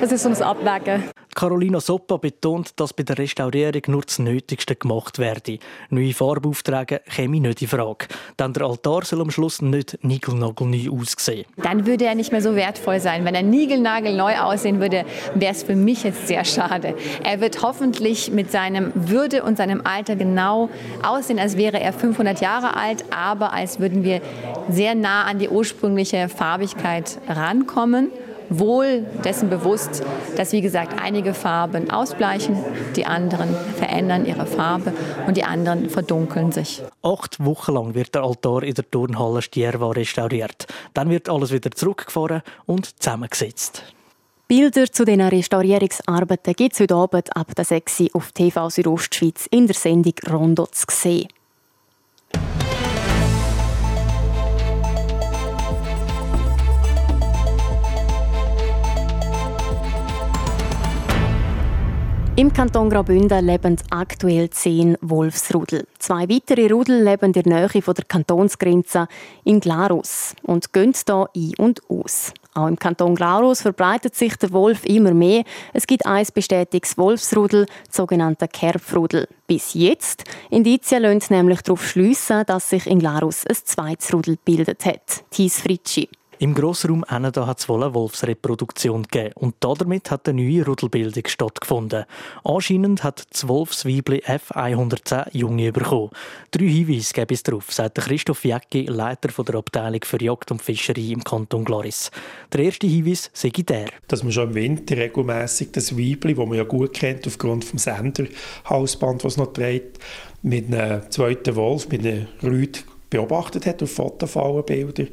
es 0.01 0.11
ist 0.11 0.23
so 0.23 0.29
ein 0.29 0.41
Abwägen. 0.41 1.03
Carolina 1.35 1.79
Soppa 1.79 2.17
betont, 2.17 2.79
dass 2.79 2.93
bei 2.93 3.03
der 3.03 3.17
Restaurierung 3.17 3.81
nur 3.87 4.01
das 4.01 4.19
Nötigste 4.19 4.75
gemacht 4.75 5.19
werde. 5.19 5.59
Neue 5.89 6.13
Farbaufträge 6.13 7.01
käme 7.09 7.39
nicht 7.39 7.61
in 7.61 7.67
Frage. 7.67 8.07
Denn 8.39 8.53
der 8.53 8.63
Altar 8.63 9.05
soll 9.05 9.21
am 9.21 9.31
Schluss 9.31 9.61
nicht 9.61 9.97
niegelnagelneu 10.03 10.89
aussehen. 10.89 11.45
Dann 11.57 11.85
würde 11.85 12.05
er 12.05 12.15
nicht 12.15 12.31
mehr 12.31 12.41
so 12.41 12.55
wertvoll 12.55 12.99
sein. 12.99 13.25
Wenn 13.25 13.35
er 13.35 13.43
niegelnagelneu 13.43 14.37
aussehen 14.39 14.79
würde, 14.79 15.05
wäre 15.35 15.51
es 15.51 15.63
für 15.63 15.75
mich 15.75 16.03
jetzt 16.03 16.27
sehr 16.27 16.45
schade. 16.45 16.95
Er 17.23 17.41
wird 17.41 17.61
hoffentlich 17.61 18.31
mit 18.31 18.51
seinem 18.51 18.91
Würde 18.95 19.43
und 19.43 19.57
seinem 19.57 19.81
Alter 19.85 20.15
genau 20.15 20.69
aussehen, 21.03 21.39
als 21.39 21.57
wäre 21.57 21.79
er 21.79 21.93
500 21.93 22.41
Jahre 22.41 22.75
alt, 22.75 23.05
aber 23.11 23.53
als 23.53 23.79
würden 23.79 24.03
wir 24.03 24.21
sehr 24.69 24.95
nah 24.95 25.23
an 25.23 25.39
die 25.39 25.49
ursprüngliche 25.49 26.29
Farbigkeit 26.29 27.19
rankommen 27.27 28.09
wohl 28.59 29.05
dessen 29.23 29.49
bewusst, 29.49 30.03
dass, 30.37 30.51
wie 30.51 30.61
gesagt, 30.61 30.99
einige 31.01 31.33
Farben 31.33 31.89
ausbleichen, 31.89 32.57
die 32.95 33.05
anderen 33.05 33.55
verändern 33.77 34.25
ihre 34.25 34.45
Farbe 34.45 34.93
und 35.27 35.37
die 35.37 35.43
anderen 35.43 35.89
verdunkeln 35.89 36.51
sich. 36.51 36.81
Acht 37.01 37.43
Wochen 37.43 37.73
lang 37.73 37.93
wird 37.95 38.15
der 38.15 38.23
Altar 38.23 38.63
in 38.63 38.73
der 38.73 38.89
Turnhalle 38.89 39.41
Stierva 39.41 39.91
restauriert. 39.91 40.67
Dann 40.93 41.09
wird 41.09 41.29
alles 41.29 41.51
wieder 41.51 41.71
zurückgefahren 41.71 42.41
und 42.65 43.01
zusammengesetzt. 43.01 43.83
Bilder 44.47 44.91
zu 44.91 45.05
diesen 45.05 45.21
Restaurierungsarbeiten 45.21 46.53
gibt 46.53 46.73
es 46.73 46.81
heute 46.81 46.95
Abend 46.95 47.35
ab 47.35 47.55
der 47.55 47.65
6 47.65 48.03
auf 48.13 48.31
TV 48.33 48.69
Südostschweiz 48.69 49.47
in 49.49 49.67
der 49.67 49.75
Sendung 49.75 50.13
Rondo 50.29 50.67
zu 50.67 50.85
sehen. 50.91 51.27
Im 62.35 62.51
Kanton 62.51 62.89
Graubünden 62.89 63.45
leben 63.45 63.77
aktuell 63.91 64.49
zehn 64.49 64.97
Wolfsrudel. 65.01 65.85
Zwei 65.99 66.27
weitere 66.27 66.67
Rudel 66.67 67.03
leben 67.03 67.25
in 67.25 67.33
der 67.33 67.45
Nähe 67.45 67.69
der 67.69 68.05
Kantonsgrenze 68.05 69.07
in 69.43 69.59
Glarus 69.59 70.33
und 70.41 70.73
gehen 70.73 70.93
hier 70.95 71.29
ein 71.35 71.53
und 71.59 71.81
aus. 71.89 72.33
Auch 72.55 72.65
im 72.65 72.79
Kanton 72.79 73.13
Glarus 73.13 73.61
verbreitet 73.61 74.15
sich 74.15 74.35
der 74.37 74.51
Wolf 74.51 74.83
immer 74.83 75.13
mehr. 75.13 75.43
Es 75.73 75.85
gibt 75.85 76.07
ein 76.07 76.25
bestätigtes 76.33 76.97
Wolfsrudel, 76.97 77.67
sogenannte 77.91 78.47
Kerbfrudel. 78.47 79.27
Bis 79.45 79.75
jetzt. 79.75 80.23
Indizien 80.49 81.03
lassen 81.03 81.33
nämlich 81.33 81.61
darauf 81.61 81.85
schliessen, 81.85 82.43
dass 82.47 82.71
sich 82.71 82.87
in 82.87 82.97
Glarus 82.97 83.45
ein 83.45 83.57
zweites 83.63 84.11
Rudel 84.11 84.37
gebildet 84.37 84.85
hat. 84.85 85.23
Thies 85.29 85.61
Fritschi. 85.61 86.09
Im 86.39 86.53
Grossraum 86.55 87.05
Eneda 87.07 87.45
hat 87.45 87.59
es 87.59 87.69
wohl 87.69 87.83
eine 87.83 87.93
Wolfsreproduktion 87.93 89.03
gegeben 89.03 89.33
und 89.35 89.55
damit 89.59 90.09
hat 90.09 90.27
eine 90.27 90.41
neue 90.41 90.65
Rudelbildung 90.65 91.23
stattgefunden. 91.27 92.05
Anscheinend 92.43 93.03
hat 93.03 93.25
das 93.29 93.47
Wolfsweibli 93.47 94.23
F110 94.25 95.27
Junge 95.31 95.71
bekommen. 95.71 96.09
Drei 96.51 96.65
Hinweise 96.65 97.13
gebe 97.13 97.33
es 97.33 97.43
darauf, 97.43 97.71
sagt 97.71 97.99
Christoph 97.99 98.45
Jäcki, 98.45 98.85
Leiter 98.85 99.43
der 99.43 99.55
Abteilung 99.55 100.01
für 100.03 100.21
Jagd 100.21 100.51
und 100.51 100.61
Fischerei 100.61 101.11
im 101.11 101.23
Kanton 101.23 101.65
Gloris. 101.65 102.09
Der 102.51 102.61
erste 102.61 102.87
Hinweis 102.87 103.29
sei 103.33 103.49
der. 103.49 103.89
Dass 104.07 104.23
man 104.23 104.31
schon 104.31 104.49
im 104.49 104.55
Winter 104.55 104.97
regelmäßig 104.97 105.71
das 105.71 105.95
Weibli, 105.95 106.33
das 106.33 106.45
man 106.45 106.57
ja 106.57 106.63
gut 106.63 106.93
kennt 106.93 107.27
aufgrund 107.27 107.71
des 107.71 107.83
Senderhalsband, 107.83 109.23
was 109.23 109.37
noch 109.37 109.53
trägt, 109.53 109.99
mit 110.41 110.73
einem 110.73 111.09
zweiten 111.09 111.55
Wolf, 111.55 111.87
mit 111.89 112.05
einer 112.05 112.27
Rüde 112.41 112.79
beobachtet 113.13 113.65
hat 113.65 113.81
auf 113.81 113.91
Fotofallenbilder. 113.91 115.05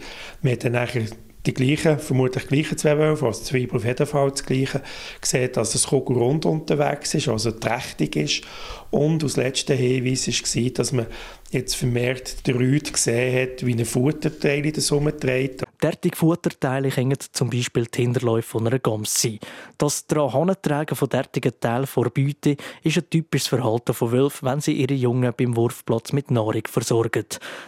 Man 0.42 0.52
hat 0.54 0.64
dann 0.64 0.73
nachher 0.73 1.04
die 1.47 1.54
gleichen, 1.54 1.99
vermutlich 1.99 2.47
gleichen 2.49 2.76
zwei 2.76 2.99
Wölfe, 2.99 3.26
also 3.26 3.42
Zwiebel 3.42 3.76
auf 3.76 3.85
jeden 3.85 4.07
Fall 4.07 4.30
das 4.30 4.45
gleiche, 4.45 4.83
gesehen, 5.21 5.52
dass 5.52 5.73
das 5.73 5.87
Kugel 5.87 6.19
rund 6.19 6.45
unterwegs 6.45 7.14
ist, 7.14 7.28
also 7.28 7.50
trächtig 7.50 8.16
ist. 8.16 8.42
Und 8.90 9.23
als 9.23 9.37
letzter 9.37 9.75
Hinweis 9.75 10.26
war, 10.28 10.71
dass 10.71 10.92
man 10.92 11.07
jetzt 11.50 11.76
vermehrt 11.76 12.47
die 12.47 12.52
Rüde 12.52 12.90
gesehen 12.90 13.42
hat, 13.42 13.64
wie 13.64 13.75
ein 13.75 13.85
Futterteil 13.85 14.66
in 14.66 14.73
der 14.73 14.83
Summe 14.83 15.16
trägt. 15.16 15.64
Derartige 15.82 16.16
Futterteile 16.16 16.90
können 16.90 17.16
zum 17.32 17.49
Beispiel 17.49 17.87
die 17.87 18.02
Hinterläufe 18.02 18.58
einer 18.58 18.78
Gams 18.78 19.22
sein. 19.22 19.38
Das 19.78 20.04
Herantragen 20.10 20.94
von 20.94 21.08
derartigen 21.08 21.58
Teilen 21.58 21.87
vor 21.87 22.10
Beute 22.10 22.56
ist 22.82 22.99
ein 22.99 23.08
typisches 23.08 23.49
Verhalten 23.49 23.94
von 23.94 24.12
Wölfen, 24.12 24.46
wenn 24.46 24.60
sie 24.60 24.75
ihre 24.75 24.92
Jungen 24.92 25.32
beim 25.34 25.56
Wurfplatz 25.56 26.12
mit 26.12 26.30
Nahrung 26.30 26.64
versorgen. 26.66 27.25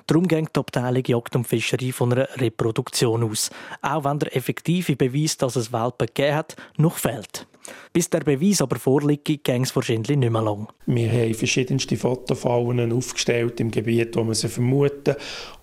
Darum 0.06 0.28
geht 0.28 0.54
die 0.54 0.60
Abteilung 0.60 1.04
Jagd 1.06 1.36
und 1.36 1.46
Fischerei 1.46 1.90
von 1.92 2.12
einer 2.12 2.28
Reproduktion 2.36 3.24
aus. 3.24 3.50
Auch 3.80 4.04
wenn 4.04 4.18
der 4.18 4.36
effektive 4.36 4.94
Beweis, 4.94 5.38
dass 5.38 5.56
es 5.56 5.72
Welpen 5.72 6.08
gegeben 6.08 6.36
hat, 6.36 6.56
noch 6.76 6.98
fehlt. 6.98 7.46
Bis 7.92 8.08
der 8.10 8.20
Beweis 8.20 8.62
aber 8.62 8.76
vorliegt, 8.76 9.44
ging 9.44 9.62
es 9.62 9.74
wahrscheinlich 9.76 10.16
nicht 10.16 10.32
mehr 10.32 10.42
lang. 10.42 10.68
Wir 10.86 11.12
haben 11.12 11.34
verschiedenste 11.34 11.96
Fotofallen 11.96 12.92
aufgestellt 12.92 13.60
im 13.60 13.70
Gebiet, 13.70 14.16
wo 14.16 14.24
wir 14.24 14.34
sie 14.34 14.48
vermuten. 14.48 15.14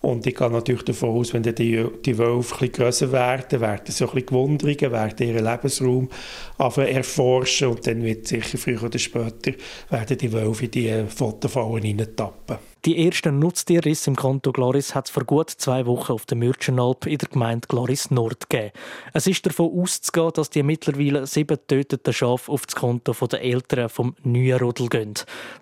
Und 0.01 0.25
ich 0.25 0.35
gehe 0.35 0.49
natürlich 0.49 0.83
davon 0.83 1.09
aus, 1.09 1.33
wenn 1.33 1.43
die, 1.43 1.85
die 2.05 2.17
Wölfe 2.17 2.65
etwas 2.65 2.71
grösser 2.71 3.11
werden, 3.11 3.59
werden 3.59 3.85
sie 3.87 4.03
ein 4.03 4.09
bisschen 4.11 4.25
gewundert, 4.25 4.81
werden 4.81 5.27
ihren 5.27 5.45
Lebensraum 5.45 6.09
erforschen 6.57 7.69
und 7.69 7.85
dann 7.85 8.03
wird 8.03 8.27
sicher 8.27 8.57
früher 8.57 8.83
oder 8.83 8.99
später 8.99 9.53
werden 9.89 10.17
die 10.17 10.31
Wölfe 10.31 10.65
in 10.65 10.71
diese 10.71 11.07
Fotofallen 11.07 11.83
hineintappen. 11.83 12.68
Die 12.85 13.05
ersten 13.05 13.39
Nutztierrisse 13.39 14.09
im 14.09 14.15
Kanton 14.15 14.53
Gloris 14.53 14.95
hat 14.95 15.07
es 15.07 15.11
vor 15.11 15.25
gut 15.25 15.49
zwei 15.49 15.85
Wochen 15.85 16.13
auf 16.13 16.25
der 16.25 16.37
Mürchenalp 16.37 17.07
in 17.07 17.17
der 17.17 17.27
Gemeinde 17.27 17.67
Gloris 17.67 18.09
Nord 18.09 18.49
gegeben. 18.49 18.71
Es 19.13 19.27
ist 19.27 19.45
davon 19.45 19.77
auszugehen, 19.81 20.31
dass 20.33 20.49
die 20.49 20.63
mittlerweile 20.63 21.27
sieben 21.27 21.57
töteten 21.67 22.13
Schafe 22.13 22.49
auf 22.49 22.65
das 22.65 22.75
Konto 22.77 23.13
der 23.27 23.41
Eltern 23.41 23.89
vom 23.89 24.15
neuen 24.23 24.59
Rudel 24.59 24.87
gehen. 24.87 25.13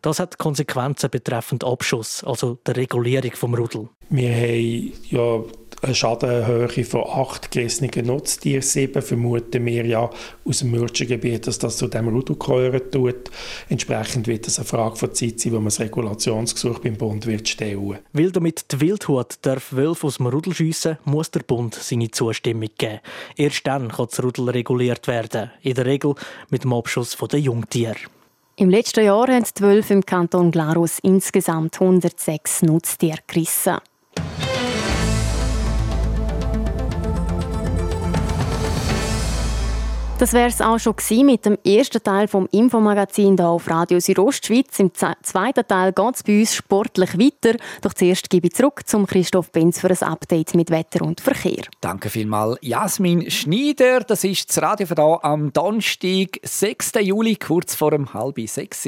Das 0.03 0.19
hat 0.19 0.37
Konsequenzen 0.37 1.09
betreffend 1.09 1.63
Abschuss, 1.63 2.23
also 2.23 2.59
der 2.67 2.75
Regulierung 2.75 3.31
vom 3.31 3.55
Rudel. 3.55 3.89
Wir 4.11 4.29
haben 4.29 4.93
ja 5.09 5.43
eine 5.81 5.95
Schadenhöhe 5.95 6.83
von 6.83 7.03
acht 7.07 7.51
gerissenen 7.51 8.05
Nutztieren, 8.05 8.61
sieben 8.61 9.01
vermuten 9.01 9.65
wir 9.65 9.85
ja 9.85 10.09
aus 10.45 10.59
dem 10.59 10.71
Mürchengebiet, 10.71 11.45
dass 11.45 11.59
das 11.59 11.77
zu 11.77 11.87
dem 11.87 12.07
Rudel 12.07 12.35
gehören 12.35 12.81
tut. 12.91 13.29
Entsprechend 13.69 14.27
wird 14.27 14.47
es 14.47 14.57
eine 14.57 14.65
Frage 14.65 14.95
von 14.95 15.13
Zeit 15.13 15.39
sein, 15.39 15.51
wo 15.53 15.57
man 15.57 15.65
das 15.65 15.79
Regulationsgesuch 15.79 16.79
beim 16.79 16.95
Bund 16.95 17.25
wird 17.27 17.47
stellen. 17.47 17.99
Weil 18.13 18.31
damit 18.31 18.71
die 18.71 18.81
Wildhut 18.81 19.35
darf 19.43 19.73
Wölfe 19.73 20.07
aus 20.07 20.17
dem 20.17 20.27
Rudel 20.27 20.53
schiessen, 20.53 20.97
muss 21.05 21.31
der 21.31 21.41
Bund 21.41 21.75
seine 21.75 22.09
Zustimmung 22.09 22.69
geben. 22.77 22.99
Erst 23.35 23.67
dann 23.67 23.89
kann 23.89 24.07
das 24.09 24.23
Rudel 24.23 24.49
reguliert 24.49 25.07
werden. 25.07 25.51
In 25.61 25.75
der 25.75 25.85
Regel 25.85 26.15
mit 26.49 26.63
dem 26.63 26.73
Abschuss 26.73 27.15
der 27.15 27.39
Jungtiere. 27.39 27.97
Im 28.55 28.71
letzten 28.71 29.05
Jahr 29.05 29.27
haben 29.27 29.45
die 29.55 29.61
Wölfe 29.61 29.93
im 29.93 30.03
Kanton 30.03 30.49
Glarus 30.49 30.97
insgesamt 31.03 31.79
106 31.79 32.63
Nutztiere 32.63 33.19
gerissen. 33.27 33.77
Das 40.19 40.33
wäre 40.33 40.47
es 40.47 40.61
auch 40.61 40.79
schon 40.79 40.95
mit 41.27 41.45
dem 41.45 41.59
ersten 41.63 42.01
Teil 42.01 42.27
vom 42.27 42.47
Infomagazin 42.51 43.35
hier 43.37 43.47
auf 43.47 43.69
Radio 43.69 43.99
Südostschweiz. 43.99 44.79
Im 44.79 44.91
zweiten 44.95 45.67
Teil 45.67 45.93
geht 45.93 46.15
es 46.15 46.23
bei 46.23 46.39
uns 46.39 46.55
sportlich 46.55 47.19
weiter. 47.19 47.55
Doch 47.83 47.93
zuerst 47.93 48.27
gebe 48.31 48.47
ich 48.47 48.55
zurück 48.55 48.81
zum 48.87 49.05
Christoph 49.05 49.51
Benz 49.51 49.79
für 49.79 49.91
ein 49.91 50.01
Update 50.01 50.55
mit 50.55 50.71
Wetter 50.71 51.05
und 51.05 51.21
Verkehr. 51.21 51.65
Danke 51.81 52.09
vielmals, 52.09 52.57
Jasmin 52.61 53.29
Schneider. 53.29 53.99
Das 53.99 54.23
ist 54.23 54.49
das 54.49 54.59
Radio 54.63 54.87
für 54.87 54.95
da 54.95 55.19
am 55.21 55.53
Donnerstag, 55.53 56.39
6. 56.41 56.93
Juli, 57.01 57.35
kurz 57.35 57.75
vor 57.75 57.91
dem 57.91 58.11
halb 58.11 58.39
sechs. 58.49 58.87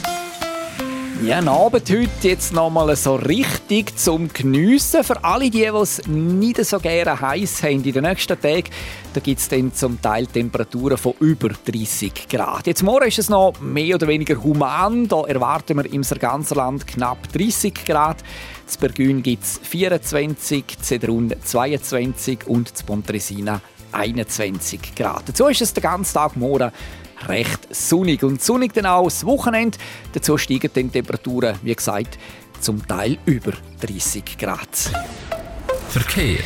Ja, 1.23 1.37
ein 1.37 1.47
Abend 1.47 1.87
heute 1.87 2.09
jetzt 2.23 2.51
nochmal 2.51 2.95
so 2.95 3.13
richtig 3.13 3.95
zum 3.95 4.33
Geniessen. 4.33 5.03
Für 5.03 5.23
alle, 5.23 5.51
die, 5.51 5.65
es 5.65 6.01
nicht 6.07 6.65
so 6.65 6.79
gerne 6.79 7.21
heiß 7.21 7.61
haben 7.61 7.83
in 7.83 7.93
den 7.93 8.03
nächsten 8.05 8.41
Tagen, 8.41 8.69
da 9.13 9.19
gibt 9.19 9.39
es 9.39 9.47
dann 9.47 9.71
zum 9.71 10.01
Teil 10.01 10.25
Temperaturen 10.25 10.97
von 10.97 11.13
über 11.19 11.49
30 11.49 12.27
Grad. 12.27 12.65
Jetzt 12.65 12.81
morgen 12.81 13.07
ist 13.07 13.19
es 13.19 13.29
noch 13.29 13.53
mehr 13.61 13.95
oder 13.95 14.07
weniger 14.07 14.41
human. 14.41 15.07
Da 15.07 15.21
erwarten 15.25 15.77
wir 15.77 15.93
im 15.93 16.01
ganzen 16.01 16.55
Land 16.55 16.87
knapp 16.87 17.31
30 17.33 17.85
Grad. 17.85 18.17
In 18.21 18.79
Bergün 18.79 19.21
gibt 19.21 19.43
es 19.43 19.59
24, 19.61 20.65
Zedrun 20.81 21.35
22 21.43 22.47
und 22.47 22.73
in 22.79 22.85
Pontresina 22.87 23.61
21 23.91 24.95
Grad. 24.95 25.29
Dazu 25.29 25.45
ist 25.45 25.61
es 25.61 25.71
den 25.71 25.83
ganzen 25.83 26.15
Tag 26.15 26.35
morgen 26.35 26.71
recht 27.27 27.73
sonnig. 27.73 28.23
Und 28.23 28.41
sonnig 28.41 28.73
dann 28.73 28.85
auch 28.85 29.05
das 29.05 29.25
Wochenende. 29.25 29.77
Dazu 30.13 30.37
steigen 30.37 30.71
die 30.75 30.87
Temperaturen, 30.87 31.55
wie 31.61 31.75
gesagt, 31.75 32.17
zum 32.59 32.87
Teil 32.87 33.17
über 33.25 33.53
30 33.81 34.37
Grad. 34.37 34.91
Verkehr. 35.89 36.39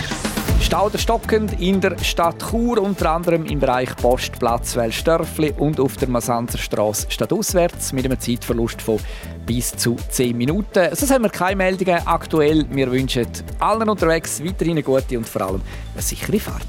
Stau 0.62 0.90
stockend 0.96 1.62
in 1.62 1.80
der 1.80 1.98
Stadt 2.00 2.44
Chur, 2.50 2.82
unter 2.82 3.12
anderem 3.12 3.46
im 3.46 3.60
Bereich 3.60 3.96
Postplatz 3.96 4.76
Wellstörfli 4.76 5.54
und 5.58 5.80
auf 5.80 5.96
der 5.98 6.10
Masanzerstraße 6.10 7.06
stadtauswärts 7.12 7.94
mit 7.94 8.06
einem 8.06 8.20
Zeitverlust 8.20 8.82
von 8.82 9.00
bis 9.46 9.76
zu 9.76 9.96
10 10.10 10.36
Minuten. 10.36 10.96
Sonst 10.96 11.12
haben 11.12 11.24
wir 11.24 11.30
keine 11.30 11.58
Meldungen 11.58 12.02
aktuell. 12.08 12.66
Wir 12.72 12.92
wünschen 12.92 13.28
allen 13.60 13.88
unterwegs 13.88 14.44
weiterhin 14.44 14.74
eine 14.74 14.84
gute 14.84 15.18
und 15.18 15.30
vor 15.30 15.44
allem 15.44 15.62
eine 15.94 16.02
sichere 16.02 16.40
Fahrt. 16.40 16.64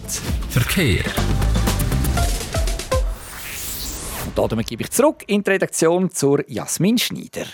Verkehr. 0.50 1.04
Und 4.38 4.52
damit 4.52 4.66
gebe 4.66 4.82
ich 4.82 4.90
zurück 4.90 5.24
in 5.26 5.42
die 5.42 5.50
Redaktion 5.50 6.10
zur 6.10 6.48
Jasmin 6.48 6.98
Schneider. 6.98 7.46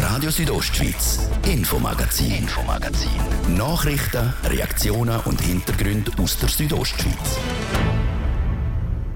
Radio 0.00 0.30
Südostschweiz, 0.30 1.28
Infomagazin, 1.46 2.32
Infomagazin. 2.32 3.10
Nachrichten, 3.56 4.32
Reaktionen 4.44 5.20
und 5.24 5.40
Hintergründe 5.40 6.10
aus 6.18 6.38
der 6.38 6.48
Südostschweiz. 6.48 7.38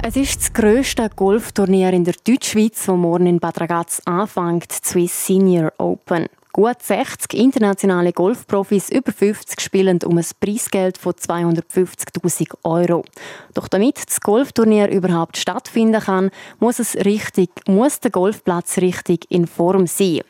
Es 0.03 0.17
ist 0.17 0.41
das 0.41 0.53
grösste 0.53 1.11
Golfturnier 1.15 1.93
in 1.93 2.05
der 2.05 2.15
Deutschschweiz, 2.27 2.87
das 2.87 2.97
morgen 2.97 3.27
in 3.27 3.39
Bad 3.39 3.61
Ragaz 3.61 4.01
anfängt, 4.05 4.71
die 4.71 4.89
Swiss 4.89 5.27
Senior 5.27 5.73
Open. 5.79 6.27
Gut 6.53 6.83
60 6.83 7.35
internationale 7.35 8.13
Golfprofis 8.13 8.91
über 8.91 9.13
50 9.13 9.61
spielen 9.61 10.01
um 10.05 10.19
ein 10.19 10.27
Preisgeld 10.41 10.99
von 10.99 11.13
250.000 11.13 12.55
Euro. 12.65 13.05
Doch 13.55 13.69
damit 13.69 13.99
das 14.05 14.21
Golfturnier 14.21 14.89
überhaupt 14.89 15.37
stattfinden 15.37 16.01
kann, 16.01 16.31
muss, 16.59 16.81
es 16.81 16.97
richtig, 16.97 17.51
muss 17.69 18.01
der 18.01 18.11
Golfplatz 18.11 18.79
richtig 18.79 19.31
in 19.31 19.47
Form 19.47 19.87
sein. 19.87 20.23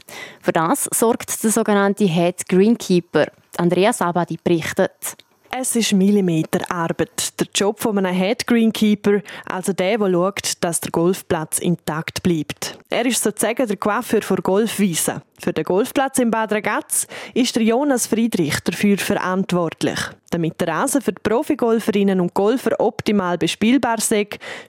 Für 0.42 0.52
das 0.52 0.90
sorgt 0.92 1.42
der 1.42 1.50
sogenannte 1.50 2.04
Head 2.04 2.46
Greenkeeper. 2.48 3.28
Andreas 3.56 4.02
Abadi 4.02 4.38
berichtet. 4.42 5.16
Es 5.52 5.74
ist 5.74 5.92
Millimeterarbeit. 5.92 7.40
Der 7.40 7.48
Job 7.52 7.80
von 7.80 7.98
einem 7.98 8.16
Head 8.16 8.46
Greenkeeper, 8.46 9.20
also 9.46 9.72
der, 9.72 9.98
der 9.98 10.10
schaut, 10.12 10.52
dass 10.60 10.80
der 10.80 10.92
Golfplatz 10.92 11.58
intakt 11.58 12.22
bleibt. 12.22 12.78
Er 12.88 13.04
ist 13.04 13.20
sozusagen 13.20 13.66
der 13.66 13.76
Coiffeur 13.76 14.22
für 14.22 14.36
Golfwiese. 14.36 15.22
Für 15.40 15.52
den 15.52 15.64
Golfplatz 15.64 16.20
in 16.20 16.30
Bad 16.30 16.52
Ragaz 16.52 17.08
ist 17.34 17.56
der 17.56 17.64
Jonas 17.64 18.06
Friedrich 18.06 18.60
dafür 18.60 18.96
verantwortlich. 18.96 19.98
Damit 20.30 20.60
der 20.60 20.68
Rasen 20.68 21.02
für 21.02 21.12
die 21.12 21.22
Profigolferinnen 21.22 22.20
und 22.20 22.32
Golfer 22.32 22.78
optimal 22.78 23.36
bespielbar 23.36 23.98
ist, 23.98 24.14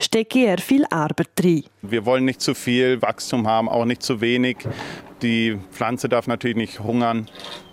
stecke 0.02 0.48
er 0.48 0.58
viel 0.58 0.86
Arbeit 0.90 1.30
rein. 1.44 1.64
Wir 1.84 2.06
wollen 2.08 2.26
nicht 2.26 2.42
zu 2.42 2.56
viel 2.56 3.00
Wachstum 3.04 3.48
haben, 3.48 3.70
auch 3.70 3.86
nicht 3.86 4.02
zu 4.02 4.20
wenig. 4.20 4.58
Die 5.22 5.60
Pflanze 5.72 6.10
darf 6.10 6.26
natürlich 6.26 6.58
nicht 6.58 6.80
hungern. 6.80 7.30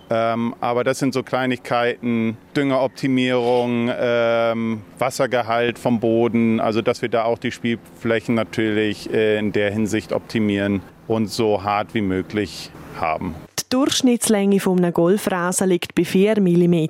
Ähm, 0.09 0.55
aber 0.59 0.83
das 0.83 0.99
sind 0.99 1.13
so 1.13 1.21
Kleinigkeiten, 1.21 2.37
Düngeroptimierung, 2.55 3.91
ähm, 3.95 4.81
Wassergehalt 4.97 5.77
vom 5.77 5.99
Boden, 5.99 6.59
also 6.59 6.81
dass 6.81 7.01
wir 7.01 7.09
da 7.09 7.23
auch 7.25 7.37
die 7.37 7.51
Spielflächen 7.51 8.33
natürlich 8.33 9.13
äh, 9.13 9.37
in 9.37 9.51
der 9.51 9.71
Hinsicht 9.71 10.11
optimieren 10.11 10.81
und 11.07 11.27
so 11.27 11.63
hart 11.63 11.93
wie 11.93 12.01
möglich 12.01 12.71
haben. 12.99 13.35
Die 13.59 13.63
Durchschnittslänge 13.69 14.59
eines 14.65 14.93
Golfrasen 14.93 15.69
liegt 15.69 15.93
bei 15.93 16.05
4 16.05 16.41
mm. 16.41 16.87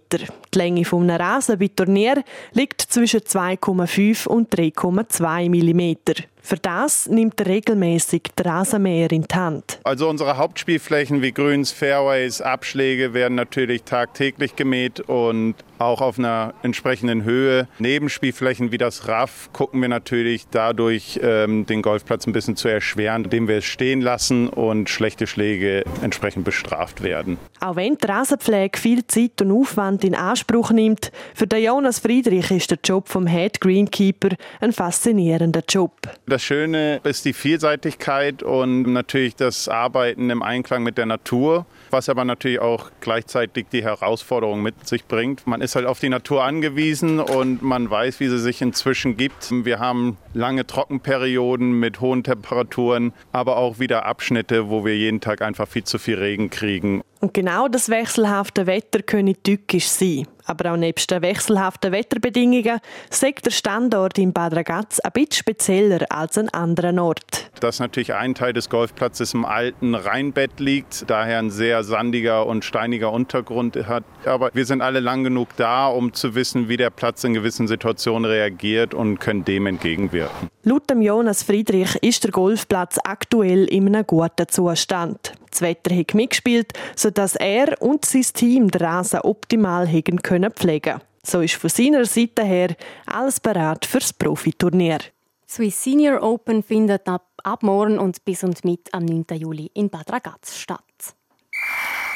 Die 0.54 0.58
Länge 0.58 0.86
eines 0.92 1.20
Rasen 1.20 1.60
bei 1.60 1.68
Turnier 1.68 2.24
liegt 2.54 2.82
zwischen 2.82 3.22
2,5 3.22 4.28
und 4.28 4.54
3,2 4.54 5.50
mm. 5.50 6.26
Für 6.42 6.58
das 6.58 7.08
nimmt 7.08 7.40
er 7.42 7.48
regelmäßig 7.48 8.24
die 8.38 8.42
Rasenmäher 8.42 9.12
in 9.12 9.24
die 9.24 9.36
Hand. 9.36 9.80
Also 9.84 10.10
unsere 10.10 10.38
Hauptspielflächen 10.38 11.22
wie 11.22 11.32
Grüns, 11.32 11.72
Fairways, 11.72 12.42
Abschläge 12.42 13.14
werden 13.14 13.36
natürlich 13.36 13.84
tagtäglich 13.84 14.56
gemäht 14.56 15.00
und 15.02 15.56
auch 15.78 16.02
auf 16.02 16.18
einer 16.18 16.54
entsprechenden 16.64 17.24
Höhe. 17.24 17.68
Nebenspielflächen 17.78 18.72
wie 18.72 18.78
das 18.78 19.08
Raff 19.08 19.50
gucken 19.54 19.82
wir 19.82 19.90
natürlich 19.90 20.48
dadurch, 20.50 21.20
ähm, 21.22 21.66
den 21.66 21.82
Golfplatz 21.82 22.26
ein 22.26 22.34
bisschen 22.34 22.56
zu 22.56 22.68
erschweren, 22.68 23.26
indem 23.26 23.48
wir 23.48 23.58
es 23.58 23.66
stehen 23.66 24.02
lassen 24.02 24.50
und 24.50 24.90
schlechte 24.90 25.28
Schläge 25.28 25.84
entsprechend 26.02 26.46
bestraft 26.46 27.04
werden. 27.04 27.38
Auch 27.62 27.76
wenn 27.76 27.98
die 27.98 28.06
Rasenpflege 28.06 28.80
viel 28.80 29.06
Zeit 29.08 29.42
und 29.42 29.52
Aufwand 29.52 30.06
in 30.06 30.16
Anspruch 30.16 30.72
nimmt, 30.72 31.12
für 31.36 31.46
den 31.46 31.62
Jonas 31.62 32.00
Friedrich 32.00 32.52
ist 32.52 32.72
der 32.72 32.80
Job 32.82 33.10
vom 33.10 33.28
Head 33.28 33.60
Greenkeeper 33.60 34.30
ein 34.62 34.72
faszinierender 34.72 35.62
Job. 35.68 35.92
Das 36.26 36.42
Schöne 36.42 37.02
ist 37.04 37.26
die 37.26 37.34
Vielseitigkeit 37.34 38.44
und 38.44 38.84
natürlich 38.84 39.36
das 39.36 39.68
Arbeiten 39.68 40.30
im 40.30 40.42
Einklang 40.42 40.84
mit 40.84 40.98
der 40.98 41.06
Natur, 41.06 41.66
was 41.90 42.08
aber 42.08 42.24
natürlich 42.24 42.60
auch 42.60 42.92
gleichzeitig 43.02 43.68
die 43.74 43.84
Herausforderung 43.84 44.62
mit 44.62 44.88
sich 44.88 45.06
bringt. 45.06 45.46
Man 45.46 45.60
ist 45.60 45.76
halt 45.76 45.86
auf 45.86 46.00
die 46.00 46.10
Natur 46.10 46.46
angewiesen 46.46 47.20
und 47.20 47.62
man 47.62 47.90
weiß, 47.90 48.22
wie 48.22 48.30
sie 48.30 48.40
sich 48.40 48.62
inzwischen 48.62 49.18
gibt. 49.18 49.50
Wir 49.66 49.80
haben 49.80 50.18
lange 50.34 50.66
Trockenperioden 50.66 51.74
mit 51.74 52.00
hohen 52.00 52.24
Temperaturen, 52.24 53.12
aber 53.34 53.58
auch 53.58 53.80
wieder 53.80 54.06
Abschnitte, 54.06 54.70
wo 54.70 54.86
wir 54.86 54.96
jeden 54.96 55.20
Tag 55.20 55.42
einfach 55.42 55.68
viel 55.68 55.84
zu 55.84 56.00
viel 56.00 56.16
Regen 56.16 56.50
kriegen. 56.50 57.02
Und 57.20 57.34
genau 57.34 57.68
das 57.68 57.90
wechselhafte 57.90 58.66
Wetter 58.66 59.02
könne 59.02 59.36
tückisch 59.36 59.88
sein. 59.88 60.28
Aber 60.50 60.72
auch 60.74 60.78
nebst 60.78 61.12
den 61.12 61.22
wechselhaften 61.22 61.92
Wetterbedingungen 61.92 62.80
sagt 63.12 63.46
der 63.46 63.52
Standort 63.52 64.18
in 64.18 64.34
Bad 64.34 64.56
Ragaz 64.56 65.00
ein 65.00 65.12
bisschen 65.12 65.34
spezieller 65.34 66.08
als 66.10 66.40
an 66.40 66.50
anderen 66.50 66.98
Ort. 66.98 67.52
Dass 67.60 67.80
natürlich 67.80 68.16
ein 68.16 68.34
Teil 68.34 68.54
des 68.54 68.68
Golfplatzes 68.68 69.36
im 69.36 69.46
alten 69.46 69.94
Rheinbett 69.94 70.60
liegt, 70.60 71.08
daher 71.08 71.38
ein 71.38 71.52
sehr 71.52 71.84
sandiger 71.84 72.48
und 72.48 72.66
steiniger 72.66 73.12
Untergrund 73.12 73.76
hat. 73.88 74.04
Aber 74.26 74.50
wir 74.54 74.66
sind 74.66 74.82
alle 74.82 75.02
lang 75.02 75.24
genug 75.24 75.50
da, 75.56 75.88
um 75.88 76.14
zu 76.14 76.34
wissen, 76.34 76.68
wie 76.68 76.78
der 76.78 76.90
Platz 76.90 77.24
in 77.24 77.36
gewissen 77.36 77.68
Situationen 77.68 78.26
reagiert 78.26 78.96
und 78.96 79.20
können 79.20 79.46
dem 79.46 79.68
entgegenwirken. 79.68 80.50
Laut 80.64 80.90
Jonas 80.90 81.44
Friedrich 81.44 81.96
ist 82.02 82.24
der 82.24 82.32
Golfplatz 82.32 82.98
aktuell 83.04 83.66
in 83.66 83.88
einem 83.88 84.08
guten 84.08 84.48
Zustand. 84.48 85.34
Das 85.52 85.62
Wetter 85.62 85.96
hat 85.96 86.14
mitgespielt, 86.14 86.74
sodass 86.96 87.36
er 87.36 87.82
und 87.82 88.06
sein 88.06 88.26
Team 88.34 88.70
den 88.70 88.82
Rasen 88.82 89.22
optimal 89.22 89.88
pflegen 90.00 90.22
können 90.22 90.39
pflegen. 90.48 91.02
So 91.24 91.42
ist 91.42 91.56
von 91.56 91.70
seiner 91.70 92.06
Seite 92.06 92.44
her 92.44 92.76
alles 93.06 93.40
bereit 93.40 93.86
fürs 93.86 94.14
Profiturnier. 94.14 95.00
Swiss 95.48 95.84
Senior 95.84 96.22
Open 96.22 96.64
findet 96.64 97.08
ab, 97.08 97.28
ab 97.44 97.64
morgen 97.64 98.00
und 98.00 98.24
bis 98.24 98.44
und 98.44 98.64
mit 98.64 98.94
am 98.94 99.06
9. 99.06 99.26
Juli 99.36 99.72
in 99.74 99.90
Bad 99.90 100.12
Ragaz 100.12 100.58
statt. 100.58 100.84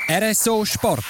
RSO 0.09 0.65
Sport. 0.65 1.05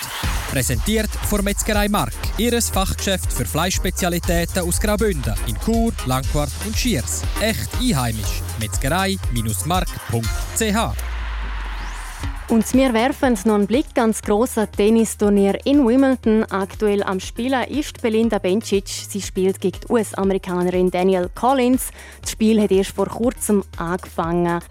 Präsentiert 0.50 1.10
von 1.10 1.44
Metzgerei 1.44 1.90
Mark. 1.90 2.14
Ihres 2.38 2.70
Fachgeschäft 2.70 3.34
für 3.34 3.46
Fleischspezialitäten 3.46 4.62
aus 4.62 4.80
Graubünden 4.80 5.34
in 5.48 5.60
Chur, 5.60 5.92
Langquart 6.06 6.52
und 6.66 6.78
Schiers. 6.78 7.24
Echt 7.42 7.70
einheimisch. 7.82 8.42
Metzgerei-mark.ch 8.60 11.13
und 12.54 12.72
wir 12.76 12.94
werfen 12.94 13.36
noch 13.46 13.56
einen 13.56 13.66
Blick 13.66 13.98
ans 13.98 14.22
große 14.22 14.68
Tennisturnier 14.68 15.58
in 15.66 15.88
Wimbledon. 15.88 16.44
Aktuell 16.52 17.02
am 17.02 17.20
Spielen 17.20 17.64
ist 17.64 18.00
Belinda 18.00 18.38
Bencic. 18.38 18.88
Sie 18.88 19.24
spielt 19.24 19.60
gegen 19.60 19.80
die 19.80 19.92
US-Amerikanerin 19.92 20.92
Danielle 20.92 21.32
Collins. 21.34 21.90
Das 22.22 22.30
Spiel 22.30 22.62
hat 22.62 22.72
erst 22.72 22.92
vor 22.92 23.08
kurzem 23.08 23.64
angefangen. 23.78 24.62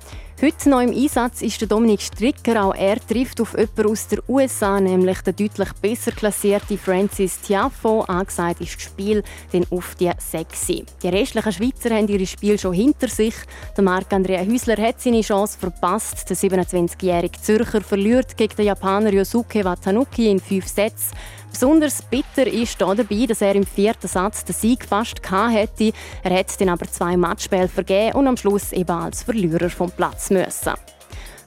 Heute 0.45 0.71
noch 0.71 0.81
im 0.81 0.91
Einsatz 0.91 1.41
ist 1.41 1.61
der 1.61 1.69
Dominik 1.69 2.01
Stricker. 2.01 2.65
Auch 2.65 2.75
er 2.75 2.99
trifft 2.99 3.41
auf 3.41 3.57
jemanden 3.57 3.87
aus 3.87 4.09
den 4.09 4.19
USA, 4.27 4.81
nämlich 4.81 5.21
der 5.21 5.35
deutlich 5.35 5.73
besser 5.75 6.11
klassierte 6.11 6.77
Francis 6.77 7.41
Tiafo. 7.43 8.01
Angesagt 8.01 8.61
ist 8.61 8.75
das 8.75 8.83
Spiel 8.83 9.23
dann 9.53 9.65
auf 9.71 9.95
die 9.95 10.11
Sexy. 10.19 10.85
Die 11.01 11.09
restlichen 11.11 11.53
Schweizer 11.53 11.95
haben 11.95 12.09
ihre 12.09 12.27
Spiel 12.27 12.59
schon 12.59 12.73
hinter 12.73 13.07
sich. 13.07 13.37
Der 13.77 13.85
Marc-Andrea 13.85 14.43
Hüsler 14.43 14.83
hat 14.83 15.01
seine 15.01 15.21
Chance 15.21 15.57
verpasst. 15.61 16.29
Der 16.29 16.37
27-jährige 16.37 17.41
Zürcher 17.41 17.81
verliert 17.81 18.37
gegen 18.37 18.57
den 18.57 18.67
Japaner 18.67 19.13
Yosuke 19.13 19.65
Watanuki 19.65 20.29
in 20.29 20.41
fünf 20.41 20.67
Sätzen. 20.67 21.17
Besonders 21.53 22.03
bitter 22.03 22.47
ist 22.47 22.79
hier 22.79 22.95
dabei, 22.95 23.27
dass 23.27 23.43
er 23.43 23.55
im 23.55 23.67
vierten 23.67 24.09
Satz 24.09 24.45
den 24.45 24.55
Sieg 24.55 24.85
fast 24.85 25.21
hätte. 25.31 25.93
Er 26.23 26.39
hat 26.39 26.61
dann 26.61 26.71
aber 26.71 26.87
zwei 26.91 27.17
Matchspiele 27.17 27.69
vergeben 27.69 28.17
und 28.17 28.27
am 28.27 28.37
Schluss 28.37 28.73
eben 28.73 28.91
als 28.91 29.23
Verlierer 29.23 29.71
vom 29.71 29.91
Platz 29.91 30.31
müssen. 30.31 30.73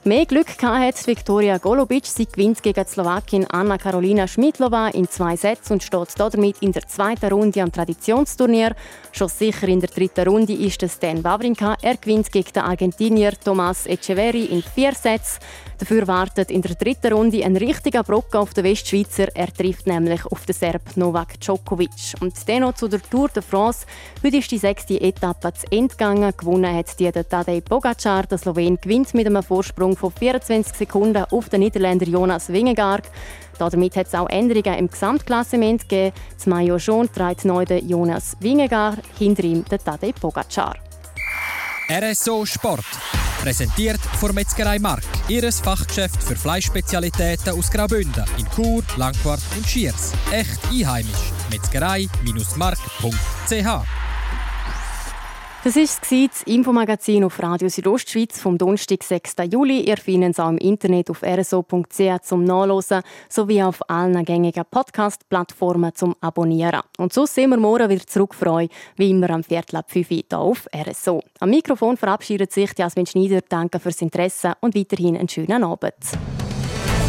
Mehr 0.06 0.24
Glück 0.24 0.62
hat 0.62 1.04
Viktoria 1.04 1.58
Golubic. 1.58 2.06
Sie 2.06 2.26
gewinnt 2.26 2.62
gegen 2.62 2.84
die 2.84 2.88
Slowakin 2.88 3.44
Anna 3.50 3.76
Karolina 3.76 4.28
Schmidlova 4.28 4.90
in 4.90 5.08
zwei 5.08 5.34
Sätzen 5.34 5.72
und 5.72 5.82
steht 5.82 6.14
damit 6.16 6.62
in 6.62 6.70
der 6.70 6.86
zweiten 6.86 7.32
Runde 7.32 7.60
am 7.60 7.72
Traditionsturnier. 7.72 8.76
Schon 9.10 9.28
sicher 9.28 9.66
in 9.66 9.80
der 9.80 9.90
dritten 9.90 10.28
Runde 10.28 10.52
ist 10.52 10.80
es 10.84 10.94
Stan 10.94 11.24
Wawrinka. 11.24 11.74
Er 11.82 11.96
gewinnt 11.96 12.30
gegen 12.30 12.52
den 12.52 12.62
Argentinier 12.62 13.32
Tomás 13.32 13.88
Echeverri 13.88 14.44
in 14.44 14.62
vier 14.62 14.94
Sätzen. 14.94 15.40
Dafür 15.78 16.06
wartet 16.06 16.50
in 16.50 16.62
der 16.62 16.74
dritten 16.74 17.12
Runde 17.12 17.44
ein 17.44 17.56
richtiger 17.56 18.02
Brocken 18.02 18.40
auf 18.40 18.54
den 18.54 18.64
Westschweizer. 18.64 19.28
Er 19.34 19.52
trifft 19.52 19.86
nämlich 19.86 20.24
auf 20.24 20.46
den 20.46 20.54
Serb 20.54 20.96
Novak 20.96 21.38
Djokovic. 21.40 22.14
Und 22.20 22.32
dann 22.48 22.60
noch 22.60 22.74
zu 22.74 22.88
der 22.88 23.02
Tour 23.02 23.28
de 23.28 23.42
France. 23.42 23.84
Heute 24.24 24.38
ist 24.38 24.50
die 24.50 24.58
sechste 24.58 24.98
Etappe 24.98 25.52
zu 25.52 25.66
Ende 25.70 25.88
gegangen. 25.88 26.32
Gewonnen 26.34 26.74
hat 26.74 26.98
die 26.98 27.10
Tadej 27.10 27.60
Pogacar. 27.60 28.22
Der 28.22 28.38
Slowen 28.38 28.78
gewinnt 28.80 29.12
mit 29.12 29.26
einem 29.26 29.42
Vorsprung 29.42 29.95
von 29.96 30.12
24 30.12 30.76
Sekunden 30.76 31.24
auf 31.30 31.48
den 31.48 31.60
Niederländer 31.60 32.06
Jonas 32.06 32.48
Wingegaard. 32.48 33.08
Damit 33.58 33.96
hat 33.96 34.06
es 34.06 34.14
auch 34.14 34.28
Änderungen 34.28 34.78
im 34.78 34.90
Gesamtklassement 34.90 35.88
gegeben. 35.88 36.14
Das 36.34 36.46
Mayo 36.46 36.78
schon 36.78 37.10
trägt 37.10 37.44
neu 37.44 37.64
den 37.64 37.88
Jonas 37.88 38.36
Wingegaard, 38.40 38.98
hinter 39.18 39.44
ihm 39.44 39.64
der 39.64 39.78
Tadej 39.78 40.12
Pogacar. 40.12 40.76
RSO 41.88 42.44
Sport. 42.44 42.84
Präsentiert 43.40 44.00
von 44.18 44.34
Metzgerei 44.34 44.78
Mark, 44.78 45.04
ihres 45.28 45.60
Fachgeschäft 45.60 46.22
für 46.22 46.34
Fleischspezialitäten 46.34 47.56
aus 47.56 47.70
Graubünden 47.70 48.24
in 48.38 48.46
Chur, 48.50 48.82
Langquart 48.96 49.40
und 49.56 49.66
Schiers. 49.66 50.12
Echt 50.32 50.58
einheimisch. 50.72 51.32
Metzgerei-mark.ch 51.50 53.95
das 55.66 55.74
war 55.74 56.28
das 56.28 56.42
Infomagazin 56.44 57.24
auf 57.24 57.42
Radio 57.42 57.68
Südostschweiz 57.68 58.40
vom 58.40 58.56
Donnerstag, 58.56 59.02
6. 59.02 59.34
Juli. 59.50 59.80
Ihr 59.80 59.96
findet 59.96 60.34
es 60.34 60.38
auch 60.38 60.50
im 60.50 60.58
Internet 60.58 61.10
auf 61.10 61.24
rso.ch 61.24 62.22
zum 62.22 62.44
Nachlesen 62.44 63.02
sowie 63.28 63.64
auf 63.64 63.80
allen 63.90 64.24
gängigen 64.24 64.62
Podcast-Plattformen 64.70 65.92
zum 65.92 66.14
Abonnieren. 66.20 66.82
Und 66.98 67.12
so 67.12 67.26
sind 67.26 67.50
wir 67.50 67.56
morgen 67.56 67.90
wieder 67.90 68.06
zurück 68.06 68.36
für 68.36 68.52
euch, 68.52 68.68
wie 68.94 69.10
immer 69.10 69.30
am 69.30 69.42
Viertel 69.42 69.78
ab 69.78 69.90
5 69.90 70.08
Uhr 70.08 70.16
hier 70.28 70.38
auf 70.38 70.68
RSO. 70.72 71.20
Am 71.40 71.50
Mikrofon 71.50 71.96
verabschiedet 71.96 72.52
sich 72.52 72.70
Jasmin 72.78 73.06
Schneider. 73.06 73.40
Danke 73.48 73.80
fürs 73.80 74.00
Interesse 74.02 74.52
und 74.60 74.76
weiterhin 74.76 75.16
einen 75.16 75.28
schönen 75.28 75.64
Abend. 75.64 75.96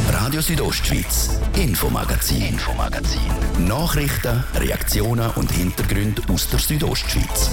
Radio 0.10 0.42
Südostschweiz, 0.42 1.40
Infomagazin, 1.56 2.42
Infomagazin. 2.42 3.22
Nachrichten, 3.68 4.44
Reaktionen 4.56 5.30
und 5.36 5.52
Hintergründe 5.52 6.24
aus 6.34 6.50
der 6.50 6.60
Südostschweiz. 6.60 7.52